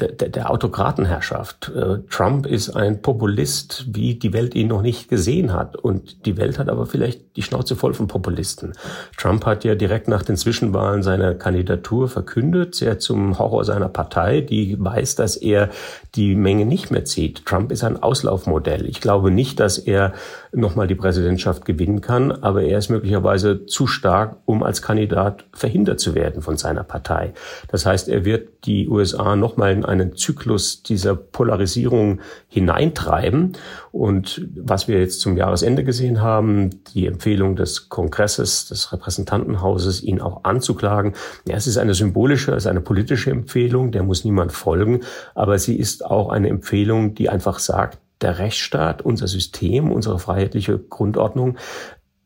der, 0.00 0.08
der, 0.08 0.28
der 0.28 0.50
Autokratenherrschaft. 0.50 1.70
Äh, 1.74 1.98
Trump 2.10 2.46
ist 2.46 2.70
ein 2.70 3.00
Populist, 3.00 3.86
wie 3.94 4.16
die 4.16 4.32
Welt 4.32 4.56
ihn 4.56 4.66
noch 4.66 4.82
nicht 4.82 5.08
gesehen 5.08 5.52
hat. 5.52 5.76
Und 5.76 6.26
die 6.26 6.36
Welt 6.36 6.58
hat 6.58 6.68
aber 6.68 6.86
vielleicht 6.86 7.36
die 7.36 7.42
Schnauze 7.42 7.76
voll 7.76 7.94
von 7.94 8.08
Populisten. 8.08 8.72
Trump 9.16 9.46
hat 9.46 9.62
ja 9.62 9.76
direkt 9.76 10.08
nach 10.08 10.24
den 10.24 10.36
Zwischenwahlen 10.36 11.04
seine 11.04 11.36
Kandidatur 11.36 12.08
verkündet, 12.08 12.74
sehr 12.74 12.98
zum 12.98 13.38
Horror 13.38 13.64
seiner 13.64 13.88
Partei, 13.88 14.40
die 14.40 14.76
weiß, 14.78 15.14
dass 15.14 15.36
er 15.36 15.70
die 16.16 16.34
Menge 16.34 16.66
nicht 16.66 16.90
mehr 16.90 17.04
zieht. 17.04 17.46
Trump 17.46 17.70
ist 17.70 17.84
ein 17.84 18.02
Auslaufmodell. 18.02 18.86
Ich 18.86 19.00
glaube 19.00 19.30
nicht, 19.30 19.60
dass 19.60 19.78
er 19.78 20.12
nochmal 20.52 20.88
die 20.88 20.94
Präsidentschaft 20.94 21.64
gewinnen 21.64 22.00
kann, 22.00 22.32
aber 22.32 22.62
er 22.62 22.78
ist 22.78 22.88
möglicherweise 22.88 23.66
zu 23.66 23.86
stark, 23.86 24.36
um 24.44 24.62
als 24.64 24.82
Kandidat 24.82 25.44
verhindert 25.52 26.00
zu 26.00 26.14
werden 26.14 26.42
von 26.42 26.56
seiner 26.56 26.84
Partei. 26.84 27.32
Das 27.68 27.86
heißt, 27.86 28.08
er 28.08 28.24
wird 28.24 28.64
die 28.64 28.88
USA 28.88 29.36
nochmal 29.36 29.72
in 29.72 29.83
einen 29.84 30.16
Zyklus 30.16 30.82
dieser 30.82 31.14
Polarisierung 31.14 32.20
hineintreiben. 32.48 33.52
Und 33.92 34.46
was 34.56 34.88
wir 34.88 35.00
jetzt 35.00 35.20
zum 35.20 35.36
Jahresende 35.36 35.84
gesehen 35.84 36.20
haben, 36.20 36.82
die 36.94 37.06
Empfehlung 37.06 37.56
des 37.56 37.88
Kongresses, 37.88 38.68
des 38.68 38.92
Repräsentantenhauses, 38.92 40.02
ihn 40.02 40.20
auch 40.20 40.44
anzuklagen, 40.44 41.14
ja, 41.46 41.56
es 41.56 41.66
ist 41.66 41.78
eine 41.78 41.94
symbolische, 41.94 42.52
es 42.52 42.64
ist 42.64 42.70
eine 42.70 42.80
politische 42.80 43.30
Empfehlung, 43.30 43.92
der 43.92 44.02
muss 44.02 44.24
niemand 44.24 44.52
folgen, 44.52 45.00
aber 45.34 45.58
sie 45.58 45.76
ist 45.76 46.04
auch 46.04 46.30
eine 46.30 46.48
Empfehlung, 46.48 47.14
die 47.14 47.28
einfach 47.28 47.58
sagt, 47.58 47.98
der 48.20 48.38
Rechtsstaat, 48.38 49.02
unser 49.02 49.28
System, 49.28 49.92
unsere 49.92 50.18
freiheitliche 50.18 50.78
Grundordnung 50.78 51.58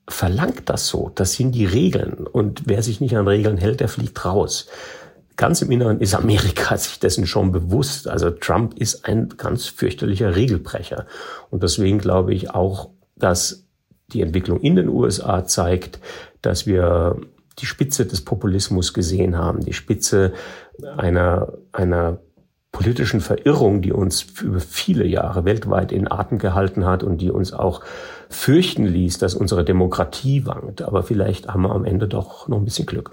verlangt 0.09 0.63
das 0.67 0.89
so. 0.89 1.11
Das 1.15 1.35
sind 1.35 1.53
die 1.53 1.67
Regeln. 1.67 2.27
Und 2.27 2.63
wer 2.67 2.83
sich 2.83 3.01
nicht 3.01 3.17
an 3.17 3.29
Regeln 3.29 3.59
hält, 3.59 3.81
der 3.81 3.89
fliegt 3.89 4.25
raus. 4.25 4.69
Ganz 5.39 5.63
im 5.63 5.71
Inneren 5.71 6.01
ist 6.01 6.15
Amerika 6.15 6.77
sich 6.77 6.99
dessen 6.99 7.27
schon 7.27 7.53
bewusst. 7.53 8.09
Also 8.09 8.29
Trump 8.29 8.75
ist 8.75 9.07
ein 9.07 9.31
ganz 9.39 9.67
fürchterlicher 9.67 10.37
Regelbrecher. 10.37 11.07
Und 11.49 11.63
deswegen 11.63 11.99
glaube 11.99 12.35
ich 12.35 12.51
auch, 12.51 12.91
dass 13.17 13.65
die 14.13 14.21
Entwicklung 14.21 14.61
in 14.61 14.75
den 14.75 14.89
USA 14.89 15.45
zeigt, 15.45 16.01
dass 16.43 16.67
wir 16.67 17.21
die 17.61 17.67
Spitze 17.67 18.05
des 18.05 18.25
Populismus 18.25 18.93
gesehen 18.93 19.39
haben, 19.39 19.61
die 19.61 19.73
Spitze 19.73 20.33
einer, 20.97 21.53
einer 21.73 22.19
politischen 22.73 23.21
Verirrung, 23.21 23.81
die 23.81 23.93
uns 23.93 24.27
über 24.43 24.61
viele 24.61 25.07
Jahre 25.07 25.45
weltweit 25.45 25.93
in 25.93 26.11
Atem 26.11 26.39
gehalten 26.39 26.85
hat 26.85 27.05
und 27.05 27.21
die 27.21 27.31
uns 27.31 27.53
auch 27.53 27.83
fürchten 28.29 28.87
ließ, 28.87 29.19
dass 29.19 29.35
unsere 29.35 29.65
Demokratie 29.65 30.47
wankt. 30.47 30.83
Aber 30.83 31.05
vielleicht 31.05 31.47
haben 31.49 31.63
wir 31.63 31.73
am 31.73 31.85
Ende 31.85 32.09
doch 32.09 32.49
noch 32.49 32.59
ein 32.59 32.65
bisschen 32.65 32.87
Glück. 32.87 33.13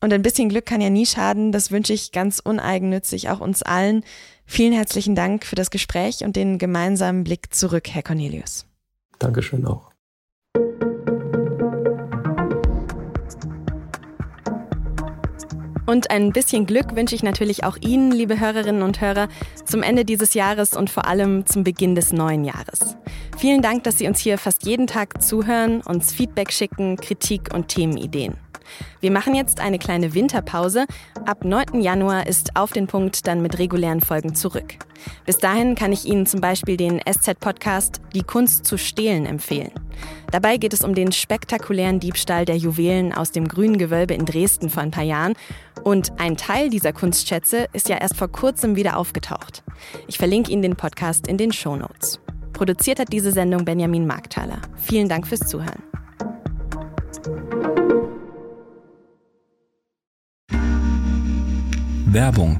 Und 0.00 0.12
ein 0.12 0.22
bisschen 0.22 0.48
Glück 0.48 0.64
kann 0.64 0.80
ja 0.80 0.90
nie 0.90 1.06
schaden. 1.06 1.50
Das 1.50 1.72
wünsche 1.72 1.92
ich 1.92 2.12
ganz 2.12 2.38
uneigennützig 2.38 3.30
auch 3.30 3.40
uns 3.40 3.62
allen. 3.62 4.04
Vielen 4.46 4.72
herzlichen 4.72 5.16
Dank 5.16 5.44
für 5.44 5.56
das 5.56 5.70
Gespräch 5.70 6.24
und 6.24 6.36
den 6.36 6.58
gemeinsamen 6.58 7.24
Blick 7.24 7.52
zurück, 7.52 7.88
Herr 7.90 8.02
Cornelius. 8.02 8.66
Dankeschön 9.18 9.66
auch. 9.66 9.90
Und 15.84 16.10
ein 16.10 16.32
bisschen 16.32 16.66
Glück 16.66 16.94
wünsche 16.94 17.14
ich 17.14 17.22
natürlich 17.22 17.64
auch 17.64 17.78
Ihnen, 17.80 18.12
liebe 18.12 18.38
Hörerinnen 18.38 18.82
und 18.82 19.00
Hörer, 19.00 19.28
zum 19.64 19.82
Ende 19.82 20.04
dieses 20.04 20.34
Jahres 20.34 20.76
und 20.76 20.90
vor 20.90 21.06
allem 21.06 21.46
zum 21.46 21.64
Beginn 21.64 21.94
des 21.94 22.12
neuen 22.12 22.44
Jahres. 22.44 22.96
Vielen 23.38 23.62
Dank, 23.62 23.84
dass 23.84 23.96
Sie 23.96 24.06
uns 24.06 24.20
hier 24.20 24.36
fast 24.36 24.66
jeden 24.66 24.86
Tag 24.86 25.22
zuhören, 25.22 25.80
uns 25.80 26.12
Feedback 26.12 26.52
schicken, 26.52 26.96
Kritik 26.98 27.54
und 27.54 27.68
Themenideen. 27.68 28.36
Wir 29.00 29.10
machen 29.10 29.34
jetzt 29.34 29.60
eine 29.60 29.78
kleine 29.78 30.14
Winterpause. 30.14 30.86
Ab 31.26 31.44
9. 31.44 31.80
Januar 31.80 32.26
ist 32.26 32.56
auf 32.56 32.72
den 32.72 32.86
Punkt 32.86 33.26
dann 33.26 33.42
mit 33.42 33.58
regulären 33.58 34.00
Folgen 34.00 34.34
zurück. 34.34 34.74
Bis 35.26 35.38
dahin 35.38 35.74
kann 35.74 35.92
ich 35.92 36.04
Ihnen 36.04 36.26
zum 36.26 36.40
Beispiel 36.40 36.76
den 36.76 37.00
SZ-Podcast 37.00 38.00
Die 38.14 38.22
Kunst 38.22 38.66
zu 38.66 38.78
stehlen 38.78 39.26
empfehlen. 39.26 39.72
Dabei 40.30 40.56
geht 40.56 40.72
es 40.72 40.84
um 40.84 40.94
den 40.94 41.12
spektakulären 41.12 42.00
Diebstahl 42.00 42.44
der 42.44 42.56
Juwelen 42.56 43.12
aus 43.12 43.32
dem 43.32 43.48
grünen 43.48 43.78
Gewölbe 43.78 44.14
in 44.14 44.26
Dresden 44.26 44.70
vor 44.70 44.82
ein 44.82 44.90
paar 44.90 45.04
Jahren. 45.04 45.34
Und 45.82 46.12
ein 46.20 46.36
Teil 46.36 46.70
dieser 46.70 46.92
Kunstschätze 46.92 47.66
ist 47.72 47.88
ja 47.88 47.96
erst 47.96 48.16
vor 48.16 48.28
kurzem 48.28 48.76
wieder 48.76 48.96
aufgetaucht. 48.96 49.62
Ich 50.06 50.18
verlinke 50.18 50.50
Ihnen 50.52 50.62
den 50.62 50.76
Podcast 50.76 51.26
in 51.26 51.38
den 51.38 51.52
Show 51.52 51.76
Notes. 51.76 52.20
Produziert 52.52 52.98
hat 52.98 53.12
diese 53.12 53.30
Sendung 53.32 53.64
Benjamin 53.64 54.06
Markthaler. 54.06 54.60
Vielen 54.76 55.08
Dank 55.08 55.26
fürs 55.26 55.40
Zuhören. 55.40 55.82
Werbung. 62.10 62.58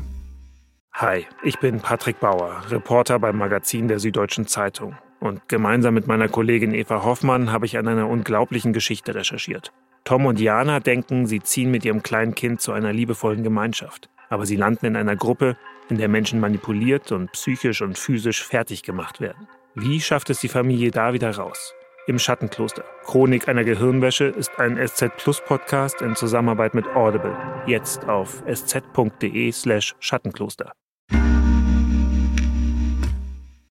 Hi, 0.92 1.24
ich 1.42 1.58
bin 1.58 1.80
Patrick 1.80 2.20
Bauer, 2.20 2.60
Reporter 2.68 3.18
beim 3.18 3.38
Magazin 3.38 3.88
der 3.88 3.98
Süddeutschen 3.98 4.46
Zeitung. 4.46 4.94
Und 5.20 5.48
gemeinsam 5.48 5.94
mit 5.94 6.06
meiner 6.06 6.28
Kollegin 6.28 6.74
Eva 6.74 7.02
Hoffmann 7.02 7.50
habe 7.50 7.64
ich 7.64 7.78
an 7.78 7.88
einer 7.88 8.10
unglaublichen 8.10 8.74
Geschichte 8.74 9.14
recherchiert. 9.14 9.72
Tom 10.04 10.26
und 10.26 10.38
Jana 10.38 10.80
denken, 10.80 11.26
sie 11.26 11.40
ziehen 11.40 11.70
mit 11.70 11.86
ihrem 11.86 12.02
kleinen 12.02 12.34
Kind 12.34 12.60
zu 12.60 12.72
einer 12.72 12.92
liebevollen 12.92 13.42
Gemeinschaft. 13.42 14.10
Aber 14.28 14.44
sie 14.44 14.56
landen 14.56 14.84
in 14.84 14.96
einer 14.96 15.16
Gruppe, 15.16 15.56
in 15.88 15.96
der 15.96 16.08
Menschen 16.08 16.40
manipuliert 16.40 17.10
und 17.10 17.32
psychisch 17.32 17.80
und 17.80 17.96
physisch 17.96 18.44
fertig 18.44 18.82
gemacht 18.82 19.18
werden. 19.18 19.48
Wie 19.74 20.02
schafft 20.02 20.28
es 20.28 20.40
die 20.40 20.48
Familie 20.48 20.90
da 20.90 21.14
wieder 21.14 21.34
raus? 21.34 21.72
Im 22.08 22.18
Schattenkloster. 22.18 22.84
Chronik 23.04 23.48
einer 23.48 23.64
Gehirnwäsche 23.64 24.24
ist 24.24 24.58
ein 24.58 24.76
SZ 24.84 25.16
Plus 25.18 25.40
Podcast 25.40 26.00
in 26.02 26.16
Zusammenarbeit 26.16 26.74
mit 26.74 26.86
Audible. 26.88 27.36
Jetzt 27.66 28.08
auf 28.08 28.42
sz.de 28.46 29.52
slash 29.52 29.94
Schattenkloster. 30.00 30.72